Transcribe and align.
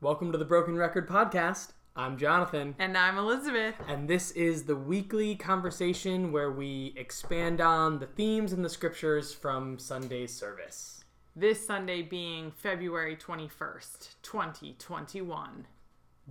Welcome 0.00 0.30
to 0.32 0.38
the 0.38 0.44
Broken 0.44 0.76
Record 0.76 1.08
Podcast. 1.08 1.72
I'm 1.96 2.16
Jonathan, 2.16 2.76
And 2.78 2.96
I'm 2.96 3.18
Elizabeth. 3.18 3.74
and 3.88 4.08
this 4.08 4.30
is 4.32 4.64
the 4.64 4.76
weekly 4.76 5.34
conversation 5.34 6.30
where 6.30 6.52
we 6.52 6.94
expand 6.96 7.60
on 7.60 7.98
the 7.98 8.06
themes 8.06 8.52
and 8.52 8.64
the 8.64 8.68
scriptures 8.68 9.34
from 9.34 9.78
Sunday's 9.78 10.32
service. 10.32 11.04
This 11.34 11.66
Sunday 11.66 12.02
being 12.02 12.52
February 12.52 13.16
21st, 13.16 14.14
2021. 14.22 15.66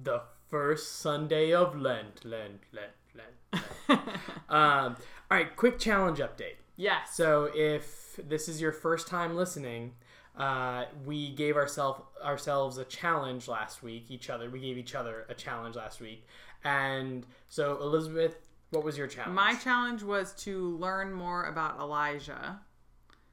The 0.01 0.21
first 0.49 0.99
Sunday 0.99 1.53
of 1.53 1.75
Lent, 1.77 2.23
Lent, 2.23 2.61
Lent, 2.71 2.91
Lent. 3.13 3.63
Lent. 3.89 3.99
um, 4.49 4.95
all 5.29 5.37
right, 5.37 5.53
quick 5.57 5.77
challenge 5.79 6.19
update. 6.19 6.55
Yes. 6.77 7.15
So 7.15 7.49
if 7.53 8.17
this 8.23 8.47
is 8.47 8.61
your 8.61 8.71
first 8.71 9.07
time 9.07 9.35
listening, 9.35 9.93
uh, 10.37 10.85
we 11.05 11.29
gave 11.31 11.55
ourselves 11.55 12.01
ourselves 12.23 12.77
a 12.77 12.85
challenge 12.85 13.47
last 13.47 13.81
week. 13.83 14.05
Each 14.09 14.29
other, 14.29 14.49
we 14.49 14.59
gave 14.59 14.77
each 14.77 14.95
other 14.95 15.25
a 15.29 15.33
challenge 15.33 15.75
last 15.75 15.99
week. 15.99 16.25
And 16.63 17.25
so, 17.47 17.79
Elizabeth, 17.81 18.35
what 18.71 18.83
was 18.83 18.97
your 18.97 19.07
challenge? 19.07 19.35
My 19.35 19.55
challenge 19.55 20.03
was 20.03 20.33
to 20.43 20.77
learn 20.77 21.13
more 21.13 21.45
about 21.45 21.79
Elijah. 21.79 22.59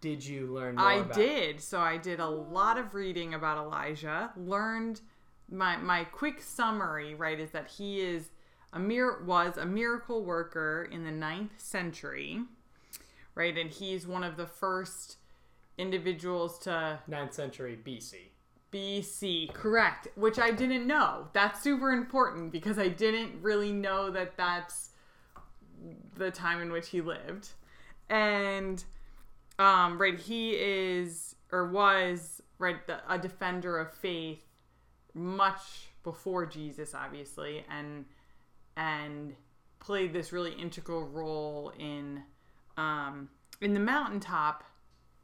Did 0.01 0.25
you 0.25 0.47
learn? 0.47 0.77
More 0.77 0.87
I 0.87 0.95
about 0.97 1.15
did. 1.15 1.61
So 1.61 1.81
I 1.81 1.97
did 1.97 2.21
a 2.21 2.29
lot 2.29 2.79
of 2.79 2.95
reading 2.95 3.35
about 3.35 3.59
Elijah. 3.59 4.31
Learned 4.37 5.01
my 5.51 5.77
my 5.77 6.05
quick 6.05 6.41
summary, 6.41 7.15
right, 7.15 7.39
is 7.39 7.51
that 7.51 7.69
he 7.69 8.01
is 8.01 8.31
a 8.73 8.79
mir- 8.79 9.23
was 9.25 9.57
a 9.57 9.67
miracle 9.67 10.25
worker 10.25 10.89
in 10.91 11.05
the 11.05 11.11
ninth 11.11 11.53
century, 11.59 12.41
right, 13.35 13.57
and 13.57 13.71
he's 13.71 14.07
one 14.07 14.25
of 14.25 14.37
the 14.37 14.47
first 14.47 15.17
individuals 15.79 16.59
to 16.61 16.99
Ninth 17.07 17.35
century 17.35 17.79
BC. 17.85 18.15
BC, 18.73 19.53
correct, 19.53 20.09
which 20.17 20.39
I 20.39 20.51
didn't 20.51 20.87
know. 20.87 21.29
That's 21.33 21.63
super 21.63 21.93
important 21.93 22.51
because 22.51 22.79
I 22.79 22.89
didn't 22.89 23.41
really 23.41 23.73
know 23.73 24.11
that 24.11 24.37
that's 24.37 24.91
the 26.17 26.31
time 26.31 26.61
in 26.61 26.73
which 26.73 26.89
he 26.89 27.01
lived. 27.01 27.51
And 28.11 28.83
um 29.59 30.01
right 30.01 30.19
he 30.19 30.51
is 30.51 31.37
or 31.53 31.69
was 31.69 32.43
right 32.59 32.87
the, 32.87 32.99
a 33.09 33.19
defender 33.19 33.79
of 33.79 33.93
faith 33.93 34.41
much 35.15 35.89
before 36.03 36.45
Jesus 36.45 36.95
obviously 36.95 37.65
and 37.71 38.05
and 38.77 39.35
played 39.79 40.13
this 40.13 40.33
really 40.33 40.53
integral 40.53 41.07
role 41.07 41.73
in 41.79 42.23
um 42.77 43.29
in 43.61 43.75
the 43.75 43.81
mountaintop 43.81 44.65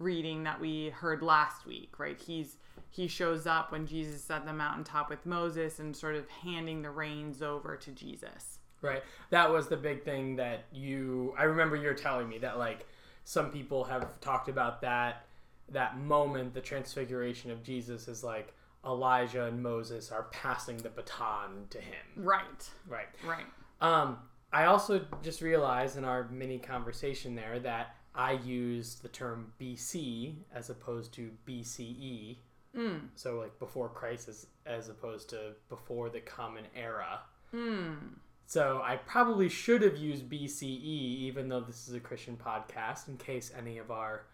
reading 0.00 0.42
that 0.44 0.60
we 0.60 0.88
heard 0.88 1.22
last 1.22 1.66
week, 1.66 1.98
right? 1.98 2.18
He's 2.20 2.56
he 2.88 3.06
shows 3.06 3.46
up 3.46 3.70
when 3.70 3.86
Jesus 3.86 4.16
is 4.16 4.30
at 4.30 4.44
the 4.44 4.52
mountaintop 4.52 5.08
with 5.08 5.24
Moses 5.24 5.78
and 5.78 5.94
sort 5.94 6.16
of 6.16 6.28
handing 6.28 6.82
the 6.82 6.90
reins 6.90 7.40
over 7.40 7.76
to 7.76 7.92
Jesus. 7.92 8.58
Right. 8.82 9.02
That 9.28 9.48
was 9.50 9.68
the 9.68 9.76
big 9.76 10.02
thing 10.04 10.34
that 10.36 10.64
you. 10.72 11.34
I 11.38 11.44
remember 11.44 11.76
you're 11.76 11.94
telling 11.94 12.28
me 12.28 12.38
that 12.38 12.58
like 12.58 12.86
some 13.24 13.50
people 13.50 13.84
have 13.84 14.20
talked 14.20 14.48
about 14.48 14.80
that 14.80 15.26
that 15.68 15.98
moment, 15.98 16.52
the 16.52 16.60
transfiguration 16.60 17.52
of 17.52 17.62
Jesus, 17.62 18.08
is 18.08 18.24
like 18.24 18.52
Elijah 18.84 19.44
and 19.44 19.62
Moses 19.62 20.10
are 20.10 20.24
passing 20.32 20.78
the 20.78 20.88
baton 20.88 21.66
to 21.70 21.78
him. 21.78 21.94
Right. 22.16 22.68
Right. 22.88 23.06
Right. 23.24 23.44
Um, 23.80 24.18
I 24.52 24.64
also 24.64 25.04
just 25.22 25.42
realized 25.42 25.96
in 25.96 26.04
our 26.04 26.28
mini 26.28 26.58
conversation 26.58 27.36
there 27.36 27.60
that 27.60 27.94
I 28.20 28.32
used 28.32 29.02
the 29.02 29.08
term 29.08 29.50
BC 29.58 30.34
as 30.54 30.68
opposed 30.68 31.14
to 31.14 31.30
BCE. 31.48 32.36
Mm. 32.76 33.00
So 33.14 33.38
like 33.38 33.58
before 33.58 33.88
Christ 33.88 34.28
as, 34.28 34.46
as 34.66 34.90
opposed 34.90 35.30
to 35.30 35.52
before 35.70 36.10
the 36.10 36.20
common 36.20 36.64
era. 36.76 37.20
Mm. 37.54 37.96
So 38.44 38.82
I 38.84 38.96
probably 38.96 39.48
should 39.48 39.80
have 39.80 39.96
used 39.96 40.28
BCE 40.28 40.60
even 40.60 41.48
though 41.48 41.62
this 41.62 41.88
is 41.88 41.94
a 41.94 42.00
Christian 42.00 42.36
podcast 42.36 43.08
in 43.08 43.16
case 43.16 43.52
any 43.56 43.78
of 43.78 43.90
our 43.90 44.26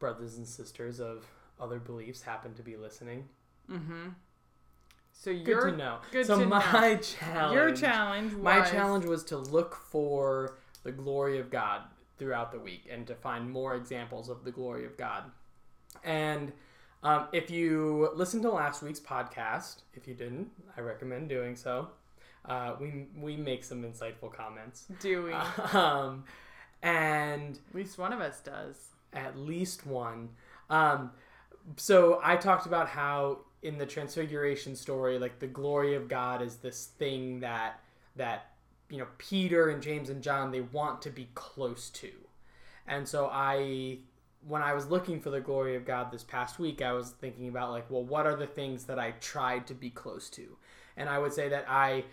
brothers 0.00 0.36
and 0.36 0.46
sisters 0.46 0.98
of 0.98 1.24
other 1.60 1.78
beliefs 1.78 2.22
happen 2.22 2.52
to 2.54 2.62
be 2.62 2.76
listening. 2.76 3.28
Mm-hmm. 3.70 4.08
So 5.12 5.32
Good 5.32 5.46
your 5.46 5.70
to 5.70 5.76
know. 5.76 5.98
good 6.10 6.26
so 6.26 6.40
to 6.40 6.46
my 6.46 6.58
know. 6.94 6.98
challenge 6.98 7.54
your 7.54 7.76
challenge 7.76 8.32
was 8.32 8.42
My 8.42 8.60
challenge 8.62 9.04
was 9.04 9.22
to 9.24 9.38
look 9.38 9.76
for 9.76 10.58
the 10.82 10.90
glory 10.90 11.38
of 11.38 11.48
God 11.48 11.82
throughout 12.20 12.52
the 12.52 12.60
week 12.60 12.84
and 12.88 13.06
to 13.08 13.14
find 13.16 13.50
more 13.50 13.74
examples 13.74 14.28
of 14.28 14.44
the 14.44 14.52
glory 14.52 14.84
of 14.84 14.96
God. 14.96 15.24
And 16.04 16.52
um, 17.02 17.26
if 17.32 17.50
you 17.50 18.10
listened 18.14 18.42
to 18.42 18.50
last 18.50 18.82
week's 18.82 19.00
podcast, 19.00 19.78
if 19.94 20.06
you 20.06 20.14
didn't, 20.14 20.50
I 20.76 20.82
recommend 20.82 21.28
doing 21.28 21.56
so. 21.56 21.88
Uh, 22.44 22.74
we 22.80 23.06
we 23.18 23.36
make 23.36 23.64
some 23.64 23.82
insightful 23.82 24.32
comments, 24.32 24.86
doing 25.00 25.34
um, 25.72 26.24
and 26.82 27.58
at 27.68 27.74
least 27.74 27.98
one 27.98 28.12
of 28.12 28.20
us 28.20 28.40
does. 28.40 28.90
at 29.12 29.36
least 29.36 29.86
one. 29.86 30.28
Um, 30.68 31.10
so 31.76 32.20
I 32.22 32.36
talked 32.36 32.66
about 32.66 32.88
how 32.88 33.40
in 33.62 33.76
the 33.76 33.86
Transfiguration 33.86 34.76
story, 34.76 35.18
like 35.18 35.38
the 35.38 35.46
glory 35.46 35.94
of 35.94 36.08
God 36.08 36.40
is 36.42 36.56
this 36.56 36.86
thing 36.98 37.40
that 37.40 37.80
that 38.16 38.49
you 38.90 38.98
know 38.98 39.06
Peter 39.18 39.68
and 39.70 39.82
James 39.82 40.10
and 40.10 40.22
John 40.22 40.50
they 40.50 40.60
want 40.60 41.02
to 41.02 41.10
be 41.10 41.28
close 41.34 41.90
to, 41.90 42.10
and 42.86 43.08
so 43.08 43.28
I 43.32 43.98
when 44.46 44.62
I 44.62 44.72
was 44.72 44.86
looking 44.86 45.20
for 45.20 45.30
the 45.30 45.40
glory 45.40 45.76
of 45.76 45.84
God 45.84 46.10
this 46.10 46.24
past 46.24 46.58
week, 46.58 46.80
I 46.80 46.92
was 46.92 47.10
thinking 47.10 47.48
about 47.48 47.70
like, 47.70 47.90
well, 47.90 48.02
what 48.02 48.26
are 48.26 48.36
the 48.36 48.46
things 48.46 48.84
that 48.84 48.98
I 48.98 49.12
tried 49.20 49.66
to 49.66 49.74
be 49.74 49.90
close 49.90 50.28
to, 50.30 50.56
and 50.96 51.08
I 51.08 51.18
would 51.18 51.32
say 51.32 51.48
that 51.48 51.66
I 51.68 52.04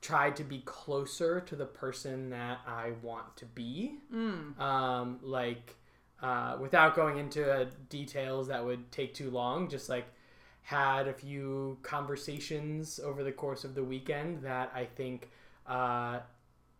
tried 0.00 0.36
to 0.36 0.44
be 0.44 0.60
closer 0.60 1.40
to 1.40 1.56
the 1.56 1.66
person 1.66 2.30
that 2.30 2.60
I 2.66 2.92
want 3.02 3.36
to 3.38 3.46
be. 3.46 3.94
Mm. 4.14 4.58
um, 4.60 5.18
like 5.22 5.74
uh, 6.22 6.56
without 6.60 6.96
going 6.96 7.18
into 7.18 7.50
uh, 7.50 7.66
details 7.88 8.48
that 8.48 8.64
would 8.64 8.90
take 8.90 9.14
too 9.14 9.30
long 9.30 9.68
just 9.68 9.88
like 9.88 10.06
had 10.62 11.08
a 11.08 11.12
few 11.12 11.78
conversations 11.82 12.98
over 13.02 13.22
the 13.22 13.32
course 13.32 13.64
of 13.64 13.74
the 13.74 13.84
weekend 13.84 14.42
that 14.42 14.70
i 14.74 14.84
think 14.84 15.30
uh, 15.68 16.18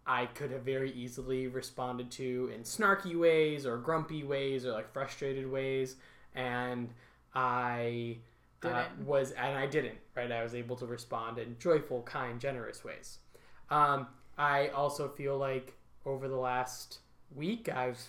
i 0.06 0.26
could 0.34 0.50
have 0.50 0.62
very 0.62 0.90
easily 0.92 1.46
responded 1.46 2.10
to 2.10 2.50
in 2.54 2.62
snarky 2.62 3.18
ways 3.18 3.66
or 3.66 3.76
grumpy 3.76 4.24
ways 4.24 4.64
or 4.66 4.72
like 4.72 4.92
frustrated 4.92 5.50
ways 5.50 5.96
and 6.34 6.90
i 7.34 8.16
uh, 8.64 8.84
was 9.06 9.32
and 9.32 9.56
i 9.56 9.66
didn't 9.66 9.98
right 10.16 10.32
i 10.32 10.42
was 10.42 10.54
able 10.54 10.76
to 10.76 10.86
respond 10.86 11.38
in 11.38 11.56
joyful 11.58 12.02
kind 12.02 12.40
generous 12.40 12.84
ways 12.84 13.18
um, 13.70 14.06
i 14.36 14.68
also 14.68 15.08
feel 15.08 15.38
like 15.38 15.74
over 16.04 16.28
the 16.28 16.36
last 16.36 16.98
week 17.34 17.68
i've 17.68 18.00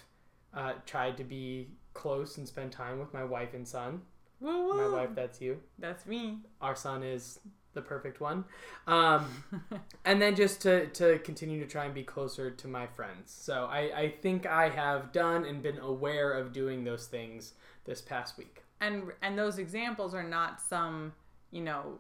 uh, 0.54 0.74
tried 0.86 1.18
to 1.18 1.24
be 1.24 1.68
close 1.94 2.38
and 2.38 2.48
spend 2.48 2.72
time 2.72 3.00
with 3.00 3.14
my 3.14 3.24
wife 3.24 3.54
and 3.54 3.68
son. 3.68 4.02
Woo 4.40 4.74
My 4.74 4.88
wife, 4.88 5.10
that's 5.16 5.42
you. 5.42 5.60
That's 5.78 6.06
me. 6.06 6.40
Our 6.62 6.76
son 6.76 7.04
is 7.04 7.40
the 7.80 7.88
perfect 7.88 8.20
one. 8.20 8.46
Um, 8.88 9.26
and 10.06 10.22
then 10.22 10.36
just 10.36 10.62
to, 10.62 10.88
to 10.88 11.20
continue 11.20 11.60
to 11.60 11.68
try 11.68 11.86
and 11.86 11.94
be 11.94 12.04
closer 12.04 12.52
to 12.52 12.68
my 12.68 12.88
friends. 12.88 13.36
So 13.40 13.68
I, 13.72 13.80
I 13.96 14.14
think 14.22 14.46
I 14.46 14.70
have 14.70 15.12
done 15.12 15.46
and 15.46 15.62
been 15.64 15.80
aware 15.80 16.32
of 16.34 16.52
doing 16.54 16.84
those 16.84 17.08
things 17.08 17.54
this 17.86 18.02
past 18.02 18.38
week. 18.38 18.64
and 18.82 19.04
and 19.22 19.38
those 19.38 19.58
examples 19.60 20.14
are 20.14 20.24
not 20.24 20.62
some 20.62 21.14
you 21.52 21.62
know 21.62 22.00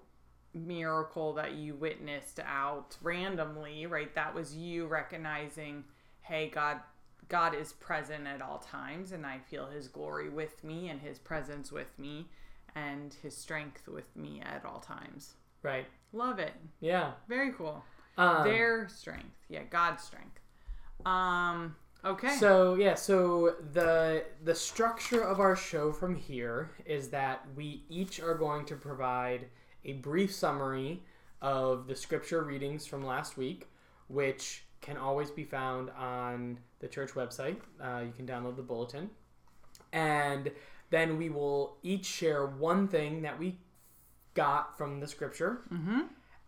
miracle 0.53 1.33
that 1.33 1.53
you 1.53 1.75
witnessed 1.75 2.39
out 2.45 2.97
randomly 3.01 3.85
right 3.85 4.13
that 4.15 4.33
was 4.33 4.55
you 4.55 4.87
recognizing 4.87 5.83
hey 6.21 6.49
god 6.49 6.77
god 7.27 7.53
is 7.53 7.73
present 7.73 8.25
at 8.27 8.41
all 8.41 8.57
times 8.59 9.11
and 9.11 9.25
i 9.25 9.37
feel 9.49 9.67
his 9.67 9.87
glory 9.87 10.29
with 10.29 10.63
me 10.63 10.89
and 10.89 11.01
his 11.01 11.19
presence 11.19 11.71
with 11.71 11.97
me 11.99 12.27
and 12.75 13.15
his 13.21 13.35
strength 13.35 13.87
with 13.87 14.15
me 14.15 14.41
at 14.43 14.65
all 14.65 14.79
times 14.79 15.33
Right. 15.63 15.85
love 16.13 16.39
it 16.39 16.53
Yeah. 16.79 17.11
very 17.27 17.51
cool 17.53 17.83
Um, 18.17 18.43
their 18.43 18.87
strength 18.87 19.35
yeah 19.49 19.63
god's 19.69 20.03
strength 20.03 20.39
um 21.05 21.75
okay 22.03 22.35
So 22.37 22.75
yeah, 22.75 22.95
so 22.95 23.55
the 23.73 24.23
the 24.43 24.55
structure 24.55 25.21
of 25.21 25.39
our 25.39 25.55
show 25.55 25.91
from 25.91 26.15
here 26.15 26.71
is 26.85 27.09
that 27.09 27.45
we 27.55 27.83
each 27.89 28.19
are 28.19 28.35
going 28.35 28.65
to 28.65 28.75
provide 28.75 29.47
a 29.85 29.93
brief 29.93 30.33
summary 30.33 31.03
of 31.41 31.87
the 31.87 31.95
scripture 31.95 32.43
readings 32.43 32.85
from 32.85 33.05
last 33.05 33.37
week, 33.37 33.67
which 34.07 34.65
can 34.81 34.97
always 34.97 35.31
be 35.31 35.43
found 35.45 35.89
on 35.91 36.57
the 36.79 36.87
church 36.87 37.11
website. 37.11 37.57
Uh, 37.81 38.01
you 38.05 38.11
can 38.15 38.25
download 38.25 38.55
the 38.57 38.61
bulletin, 38.61 39.09
and 39.93 40.51
then 40.89 41.17
we 41.17 41.29
will 41.29 41.77
each 41.83 42.05
share 42.05 42.45
one 42.45 42.87
thing 42.87 43.21
that 43.21 43.37
we 43.39 43.57
got 44.33 44.77
from 44.77 44.99
the 44.99 45.07
scripture, 45.07 45.61
mm-hmm. 45.73 46.01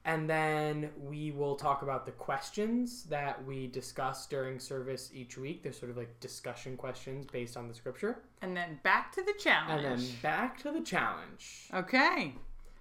and 0.06 0.30
then 0.30 0.90
we 0.98 1.32
will 1.32 1.56
talk 1.56 1.82
about 1.82 2.06
the 2.06 2.12
questions 2.12 3.04
that 3.06 3.44
we 3.46 3.68
discuss 3.68 4.26
during 4.28 4.60
service 4.60 5.12
each 5.14 5.38
week. 5.38 5.64
They're 5.64 5.74
sort 5.74 5.92
of 5.92 5.98
like 5.98 6.20
discussion 6.20 6.78
questions 6.78 7.26
based 7.32 7.58
on 7.58 7.68
the 7.68 7.74
scripture. 7.74 8.24
and 8.42 8.56
then 8.56 8.80
back 8.84 9.12
to 9.14 9.24
the 9.24 9.34
challenge. 9.40 9.86
And 9.86 10.00
then 10.00 10.08
back 10.22 10.60
to 10.64 10.72
the 10.72 10.82
challenge. 10.82 11.68
Okay. 11.74 12.36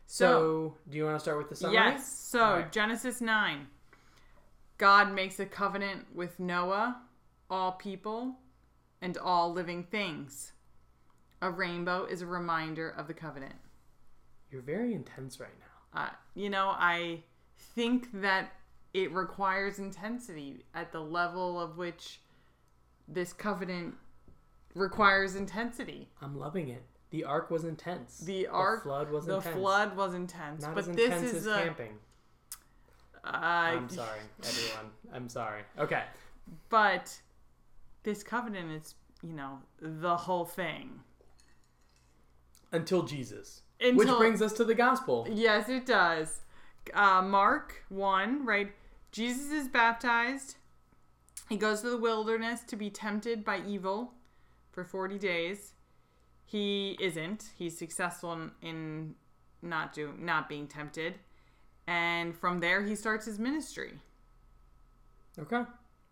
So, 0.06 0.74
do 0.88 0.96
you 0.96 1.04
want 1.04 1.16
to 1.16 1.20
start 1.20 1.38
with 1.38 1.48
the 1.48 1.54
summary? 1.54 1.76
Yes. 1.76 2.12
So, 2.12 2.40
Alright. 2.40 2.72
Genesis 2.72 3.20
9. 3.20 3.68
God 4.76 5.14
makes 5.14 5.38
a 5.38 5.46
covenant 5.46 6.06
with 6.14 6.40
Noah, 6.40 7.00
all 7.48 7.72
people, 7.72 8.34
and 9.00 9.16
all 9.18 9.52
living 9.52 9.84
things. 9.84 10.52
A 11.42 11.50
rainbow 11.50 12.06
is 12.06 12.22
a 12.22 12.26
reminder 12.26 12.88
of 12.90 13.06
the 13.06 13.14
covenant. 13.14 13.54
You're 14.50 14.62
very 14.62 14.94
intense 14.94 15.40
right 15.40 15.50
now. 15.60 16.02
Uh, 16.02 16.08
you 16.34 16.50
know, 16.50 16.68
I 16.76 17.22
think 17.74 18.08
that 18.20 18.52
it 18.94 19.12
requires 19.12 19.78
intensity 19.78 20.64
at 20.74 20.92
the 20.92 21.00
level 21.00 21.60
of 21.60 21.76
which 21.76 22.20
this 23.06 23.32
covenant 23.32 23.94
requires 24.74 25.36
intensity. 25.36 26.08
I'm 26.20 26.38
loving 26.38 26.68
it. 26.68 26.82
The 27.10 27.24
ark 27.24 27.50
was 27.50 27.64
intense. 27.64 28.18
The 28.20 28.46
ark, 28.46 28.84
flood 28.84 29.10
was 29.10 29.26
intense. 29.26 29.44
the 29.44 29.50
intense. 29.50 29.62
flood 29.62 29.96
was 29.96 30.14
intense, 30.14 30.62
Not 30.62 30.74
but 30.74 30.80
as 30.88 30.96
this 30.96 31.04
intense 31.06 31.32
is 31.32 31.46
as 31.46 31.46
a. 31.46 31.62
camping. 31.64 31.92
Uh, 33.24 33.28
I'm 33.28 33.88
sorry, 33.88 34.20
everyone. 34.42 34.90
I'm 35.12 35.28
sorry. 35.28 35.62
Okay. 35.78 36.04
But 36.68 37.16
this 38.04 38.22
covenant 38.22 38.70
is, 38.70 38.94
you 39.22 39.32
know, 39.32 39.58
the 39.80 40.16
whole 40.16 40.44
thing. 40.44 41.00
Until 42.72 43.02
Jesus. 43.02 43.62
Until, 43.80 43.96
Which 43.96 44.18
brings 44.18 44.42
us 44.42 44.52
to 44.54 44.64
the 44.64 44.74
gospel. 44.74 45.26
Yes, 45.30 45.68
it 45.68 45.86
does. 45.86 46.40
Uh, 46.92 47.22
Mark 47.22 47.84
1, 47.88 48.44
right? 48.44 48.72
Jesus 49.12 49.50
is 49.50 49.68
baptized. 49.68 50.56
He 51.48 51.56
goes 51.56 51.80
to 51.80 51.90
the 51.90 51.96
wilderness 51.96 52.60
to 52.68 52.76
be 52.76 52.90
tempted 52.90 53.44
by 53.44 53.60
evil 53.66 54.12
for 54.70 54.84
40 54.84 55.18
days. 55.18 55.72
He 56.44 56.96
isn't. 57.00 57.50
He's 57.56 57.76
successful 57.76 58.32
in, 58.32 58.50
in 58.62 59.14
not 59.62 59.92
do 59.92 60.12
not 60.18 60.48
being 60.48 60.66
tempted. 60.66 61.14
And 61.86 62.36
from 62.36 62.60
there 62.60 62.82
he 62.82 62.94
starts 62.94 63.26
his 63.26 63.38
ministry. 63.38 63.94
Okay. 65.38 65.62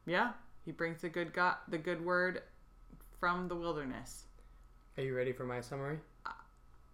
Yeah. 0.06 0.32
He 0.64 0.72
brings 0.72 1.00
the 1.00 1.08
good 1.08 1.32
God, 1.32 1.56
the 1.68 1.78
good 1.78 2.04
word 2.04 2.42
from 3.20 3.48
the 3.48 3.56
wilderness. 3.56 4.24
Are 4.96 5.02
you 5.02 5.16
ready 5.16 5.32
for 5.32 5.44
my 5.44 5.60
summary? 5.60 5.98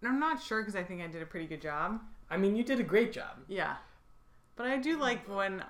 I'm 0.03 0.19
not 0.19 0.41
sure 0.41 0.61
because 0.61 0.75
I 0.75 0.83
think 0.83 1.01
I 1.01 1.07
did 1.07 1.21
a 1.21 1.25
pretty 1.25 1.47
good 1.47 1.61
job. 1.61 1.99
I 2.29 2.37
mean, 2.37 2.55
you 2.55 2.63
did 2.63 2.79
a 2.79 2.83
great 2.83 3.13
job. 3.13 3.37
Yeah. 3.47 3.75
But 4.55 4.67
I 4.67 4.77
do 4.77 4.97
like 4.97 5.27
when 5.27 5.63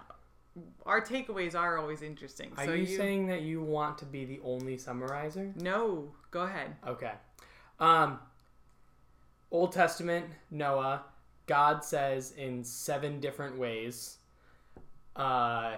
our 0.85 1.01
takeaways 1.01 1.55
are 1.55 1.77
always 1.77 2.01
interesting. 2.01 2.51
Are 2.57 2.65
so 2.65 2.73
you, 2.73 2.85
saying 2.85 3.27
that 3.27 3.41
you 3.41 3.61
want 3.61 3.97
to 3.99 4.05
be 4.05 4.25
the 4.25 4.39
only 4.43 4.77
summarizer? 4.77 5.53
No, 5.55 6.11
go 6.31 6.41
ahead. 6.41 6.75
Okay. 6.87 7.11
Um 7.79 8.19
Old 9.51 9.71
Testament, 9.71 10.25
Noah, 10.51 11.03
God 11.45 11.83
says 11.83 12.31
in 12.31 12.63
seven 12.63 13.19
different 13.19 13.57
ways, 13.57 14.17
uh 15.15 15.75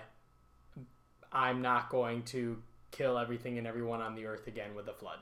I'm 1.31 1.61
not 1.61 1.89
going 1.89 2.23
to 2.23 2.61
kill 2.91 3.17
everything 3.17 3.57
and 3.57 3.67
everyone 3.67 4.01
on 4.01 4.15
the 4.15 4.25
earth 4.25 4.47
again 4.47 4.75
with 4.75 4.88
a 4.88 4.93
flood. 4.93 5.19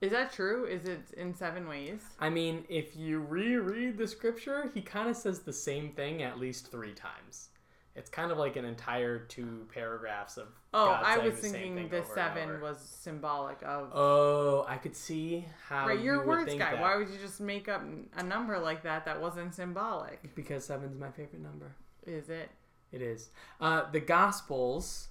Is 0.00 0.12
that 0.12 0.32
true? 0.32 0.64
Is 0.64 0.86
it 0.86 1.12
in 1.16 1.34
seven 1.34 1.68
ways? 1.68 2.00
I 2.18 2.30
mean, 2.30 2.64
if 2.68 2.96
you 2.96 3.20
reread 3.20 3.98
the 3.98 4.08
scripture, 4.08 4.70
he 4.72 4.80
kind 4.80 5.10
of 5.10 5.16
says 5.16 5.40
the 5.40 5.52
same 5.52 5.90
thing 5.90 6.22
at 6.22 6.38
least 6.38 6.70
three 6.70 6.94
times. 6.94 7.48
It's 7.96 8.08
kind 8.08 8.32
of 8.32 8.38
like 8.38 8.56
an 8.56 8.64
entire 8.64 9.18
two 9.18 9.66
paragraphs 9.74 10.38
of. 10.38 10.46
Oh, 10.72 10.86
God 10.86 11.02
I 11.04 11.18
was 11.18 11.34
the 11.34 11.48
thinking 11.48 11.88
the 11.90 12.02
seven 12.14 12.60
was 12.62 12.78
symbolic 12.78 13.58
of. 13.62 13.90
Oh, 13.92 14.64
I 14.66 14.76
could 14.78 14.96
see 14.96 15.44
how. 15.68 15.88
right, 15.88 16.00
you're 16.00 16.14
you 16.14 16.22
a 16.22 16.26
words 16.26 16.46
think 16.46 16.60
guy. 16.60 16.72
that. 16.72 16.80
Why 16.80 16.96
would 16.96 17.10
you 17.10 17.18
just 17.18 17.40
make 17.40 17.68
up 17.68 17.82
a 18.16 18.22
number 18.22 18.58
like 18.58 18.84
that 18.84 19.04
that 19.04 19.20
wasn't 19.20 19.54
symbolic? 19.54 20.34
Because 20.34 20.64
seven's 20.64 20.98
my 20.98 21.10
favorite 21.10 21.42
number. 21.42 21.74
Is 22.06 22.30
it? 22.30 22.48
It 22.90 23.02
is. 23.02 23.30
Uh, 23.60 23.90
the 23.90 24.00
Gospels. 24.00 25.08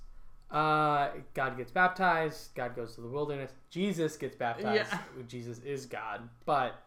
Uh, 0.51 1.09
God 1.33 1.57
gets 1.57 1.71
baptized. 1.71 2.55
God 2.55 2.75
goes 2.75 2.95
to 2.95 3.01
the 3.01 3.07
wilderness. 3.07 3.51
Jesus 3.69 4.17
gets 4.17 4.35
baptized. 4.35 4.91
Yeah. 4.91 4.99
Jesus 5.27 5.59
is 5.59 5.85
God, 5.85 6.27
but 6.45 6.81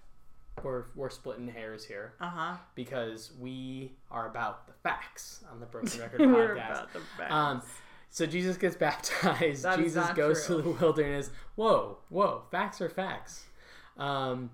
we're 0.62 0.84
we're 0.96 1.10
splitting 1.10 1.48
hairs 1.48 1.84
here 1.84 2.12
Uh 2.20 2.28
huh. 2.28 2.56
because 2.74 3.32
we 3.40 3.92
are 4.10 4.28
about 4.28 4.66
the 4.66 4.72
facts 4.82 5.44
on 5.50 5.60
the 5.60 5.66
Broken 5.66 6.00
Record 6.00 6.20
We're 6.20 6.56
podcast. 6.56 6.70
about 6.72 6.92
the 6.92 7.00
facts. 7.16 7.32
Um, 7.32 7.62
so 8.10 8.26
Jesus 8.26 8.56
gets 8.56 8.76
baptized. 8.88 9.62
That 9.64 9.78
Jesus 9.78 10.08
goes 10.10 10.44
true. 10.44 10.56
to 10.56 10.62
the 10.62 10.70
wilderness. 10.70 11.30
Whoa, 11.54 11.98
whoa, 12.08 12.42
facts 12.50 12.80
are 12.80 12.88
facts. 12.90 13.44
Um, 13.96 14.50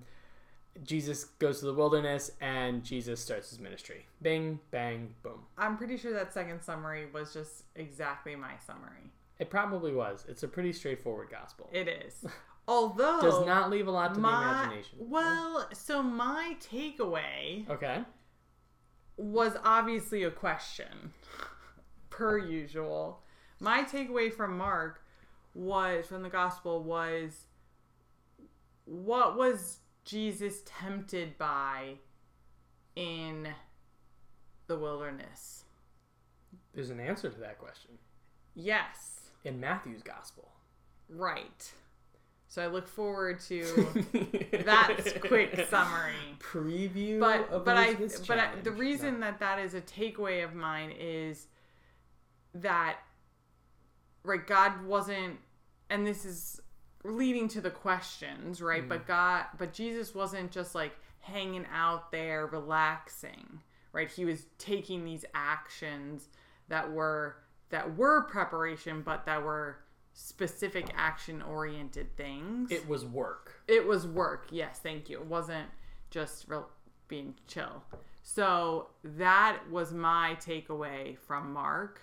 Jesus 0.85 1.25
goes 1.25 1.61
to 1.61 1.67
the 1.67 1.75
wilderness 1.75 2.31
and 2.41 2.85
Jesus 2.85 3.21
starts 3.21 3.51
his 3.51 3.59
ministry. 3.59 4.07
Bing, 4.21 4.59
bang, 4.71 5.15
boom. 5.23 5.41
I'm 5.57 5.77
pretty 5.77 5.97
sure 5.97 6.13
that 6.13 6.33
second 6.33 6.61
summary 6.63 7.07
was 7.13 7.33
just 7.33 7.65
exactly 7.77 8.35
my 8.35 8.53
summary. 8.67 9.13
It 9.39 9.49
probably 9.51 9.93
was. 9.93 10.25
It's 10.29 10.43
a 10.43 10.49
pretty 10.49 10.73
straightforward 10.73 11.29
gospel. 11.31 11.71
It 11.73 11.87
is. 11.89 12.25
Although 12.69 13.21
Does 13.23 13.47
not 13.47 13.71
leave 13.71 13.87
a 13.87 13.91
lot 13.91 14.15
to 14.15 14.21
my 14.21 14.31
the 14.45 14.49
imagination. 14.51 14.99
well, 15.01 15.69
so 15.73 16.03
my 16.03 16.57
takeaway 16.61 17.69
Okay. 17.71 18.03
was 19.17 19.57
obviously 19.65 20.25
a 20.25 20.31
question, 20.31 21.13
per 22.11 22.37
usual. 22.39 23.23
My 23.61 23.85
takeaway 23.85 24.33
from 24.33 24.59
Mark 24.59 25.01
was 25.55 26.07
from 26.07 26.23
the 26.23 26.29
gospel 26.29 26.83
was 26.83 27.47
what 28.85 29.37
was 29.37 29.79
Jesus 30.05 30.63
tempted 30.67 31.39
by 31.39 31.95
in 32.97 33.49
the 34.69 34.79
wilderness? 34.79 35.65
There's 36.75 36.91
an 36.91 37.01
answer 37.01 37.29
to 37.31 37.41
that 37.41 37.59
question 37.59 37.91
Yes, 38.55 39.31
in 39.45 39.59
Matthew's 39.61 40.03
gospel. 40.03 40.49
right. 41.09 41.73
So 42.51 42.63
I 42.63 42.67
look 42.69 42.89
forward 42.89 43.41
to 43.41 43.63
that 44.65 45.21
quick 45.27 45.67
summary. 45.69 46.15
preview. 46.39 47.21
but 47.21 47.47
of 47.51 47.63
but 47.67 47.77
I 47.77 47.89
Elizabeth's 47.89 48.27
but 48.27 48.39
I, 48.39 48.55
the 48.57 48.63
challenge. 48.71 48.81
reason 48.81 49.21
that 49.21 49.39
that 49.41 49.59
is 49.59 49.75
a 49.75 49.83
takeaway 49.83 50.43
of 50.43 50.55
mine 50.55 50.91
is 50.99 51.47
that 52.55 52.97
right 54.25 54.47
God 54.47 54.83
wasn't 54.87 55.37
and 55.91 56.07
this 56.07 56.25
is 56.25 56.59
leading 57.05 57.49
to 57.49 57.61
the 57.61 57.71
questions 57.71 58.63
right 58.63 58.83
Mm. 58.85 58.89
but 58.89 59.07
God 59.07 59.45
but 59.59 59.75
Jesus 59.75 60.15
wasn't 60.15 60.51
just 60.51 60.75
like 60.75 60.93
hanging 61.21 61.67
out 61.73 62.11
there 62.11 62.47
relaxing 62.47 63.61
right 63.93 64.11
he 64.11 64.25
was 64.25 64.47
taking 64.59 65.05
these 65.05 65.25
actions 65.35 66.29
that 66.69 66.91
were 66.91 67.37
that 67.71 67.97
were 67.97 68.23
preparation 68.23 69.03
but 69.03 69.25
that 69.27 69.43
were 69.43 69.79
specific 70.13 70.87
action 70.97 71.41
oriented 71.43 72.17
things 72.17 72.71
it 72.73 72.89
was 72.89 73.05
work. 73.05 73.63
it 73.69 73.87
was 73.87 74.07
work. 74.07 74.49
Yes, 74.51 74.81
thank 74.83 75.09
you. 75.09 75.19
It 75.21 75.27
wasn't 75.27 75.69
just 76.11 76.49
real 76.49 76.69
being 77.07 77.35
chill. 77.47 77.83
So 78.23 78.89
that 79.03 79.61
was 79.71 79.93
my 79.93 80.37
takeaway 80.41 81.17
from 81.19 81.53
Mark. 81.53 82.01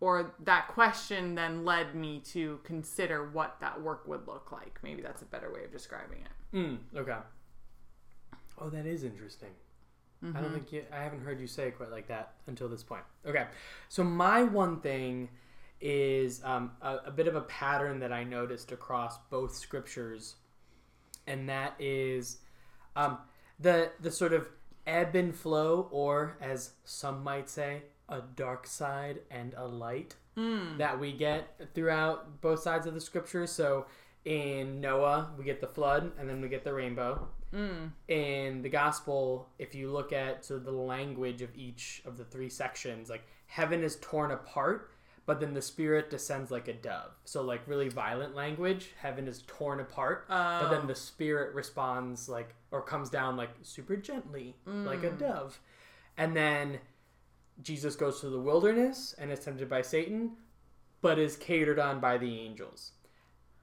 Or 0.00 0.34
that 0.44 0.68
question 0.68 1.34
then 1.34 1.64
led 1.64 1.94
me 1.96 2.20
to 2.26 2.60
consider 2.62 3.28
what 3.30 3.56
that 3.60 3.80
work 3.82 4.06
would 4.06 4.28
look 4.28 4.52
like. 4.52 4.78
Maybe 4.82 5.02
that's 5.02 5.22
a 5.22 5.24
better 5.24 5.52
way 5.52 5.64
of 5.64 5.72
describing 5.72 6.20
it. 6.20 6.56
Mm, 6.56 6.78
okay. 6.94 7.16
Oh, 8.60 8.70
that 8.70 8.86
is 8.86 9.02
interesting. 9.02 9.50
I 10.22 10.40
don't 10.40 10.52
think 10.52 10.72
you, 10.72 10.82
I 10.92 11.02
haven't 11.02 11.20
heard 11.20 11.40
you 11.40 11.46
say 11.46 11.68
it 11.68 11.76
quite 11.76 11.92
like 11.92 12.08
that 12.08 12.32
until 12.48 12.68
this 12.68 12.82
point. 12.82 13.04
Okay, 13.26 13.46
so 13.88 14.02
my 14.02 14.42
one 14.42 14.80
thing 14.80 15.28
is 15.80 16.42
um, 16.44 16.72
a, 16.82 16.96
a 17.06 17.10
bit 17.12 17.28
of 17.28 17.36
a 17.36 17.42
pattern 17.42 18.00
that 18.00 18.12
I 18.12 18.24
noticed 18.24 18.72
across 18.72 19.16
both 19.30 19.54
scriptures, 19.54 20.34
and 21.26 21.48
that 21.48 21.74
is 21.78 22.38
um, 22.96 23.18
the 23.60 23.92
the 24.00 24.10
sort 24.10 24.32
of 24.32 24.48
ebb 24.86 25.14
and 25.14 25.34
flow, 25.34 25.88
or 25.92 26.36
as 26.40 26.72
some 26.84 27.22
might 27.22 27.48
say, 27.48 27.82
a 28.08 28.20
dark 28.34 28.66
side 28.66 29.20
and 29.30 29.54
a 29.56 29.66
light 29.66 30.16
that 30.78 30.98
we 30.98 31.12
get 31.12 31.68
throughout 31.74 32.40
both 32.40 32.60
sides 32.60 32.86
of 32.86 32.94
the 32.94 33.00
scriptures. 33.00 33.50
So 33.50 33.86
in 34.28 34.80
Noah, 34.80 35.30
we 35.38 35.44
get 35.44 35.60
the 35.60 35.66
flood, 35.66 36.12
and 36.18 36.28
then 36.28 36.42
we 36.42 36.48
get 36.48 36.62
the 36.62 36.74
rainbow 36.74 37.28
mm. 37.54 37.90
in 38.08 38.62
the 38.62 38.68
gospel, 38.68 39.48
if 39.58 39.74
you 39.74 39.90
look 39.90 40.12
at 40.12 40.48
of 40.50 40.64
the 40.64 40.70
language 40.72 41.42
of 41.42 41.50
each 41.56 42.02
of 42.04 42.16
the 42.16 42.24
three 42.24 42.48
sections, 42.48 43.08
like 43.08 43.22
heaven 43.46 43.82
is 43.82 43.96
torn 44.00 44.30
apart, 44.30 44.90
but 45.26 45.40
then 45.40 45.54
the 45.54 45.62
spirit 45.62 46.10
descends 46.10 46.50
like 46.50 46.68
a 46.68 46.72
dove. 46.72 47.12
So 47.24 47.42
like 47.42 47.66
really 47.66 47.88
violent 47.88 48.34
language, 48.34 48.90
heaven 49.00 49.28
is 49.28 49.44
torn 49.46 49.80
apart, 49.80 50.26
but 50.28 50.70
then 50.70 50.82
oh. 50.84 50.86
the 50.86 50.94
spirit 50.94 51.54
responds 51.54 52.28
like 52.28 52.54
or 52.70 52.82
comes 52.82 53.10
down 53.10 53.36
like 53.36 53.50
super 53.62 53.96
gently, 53.96 54.54
like 54.66 55.04
a 55.04 55.10
mm. 55.10 55.18
dove. 55.18 55.60
And 56.16 56.36
then 56.36 56.78
Jesus 57.62 57.96
goes 57.96 58.20
to 58.20 58.28
the 58.28 58.40
wilderness 58.40 59.14
and 59.18 59.30
is 59.30 59.40
tempted 59.40 59.68
by 59.68 59.82
Satan, 59.82 60.32
but 61.00 61.18
is 61.18 61.36
catered 61.36 61.78
on 61.78 62.00
by 62.00 62.18
the 62.18 62.40
angels. 62.40 62.92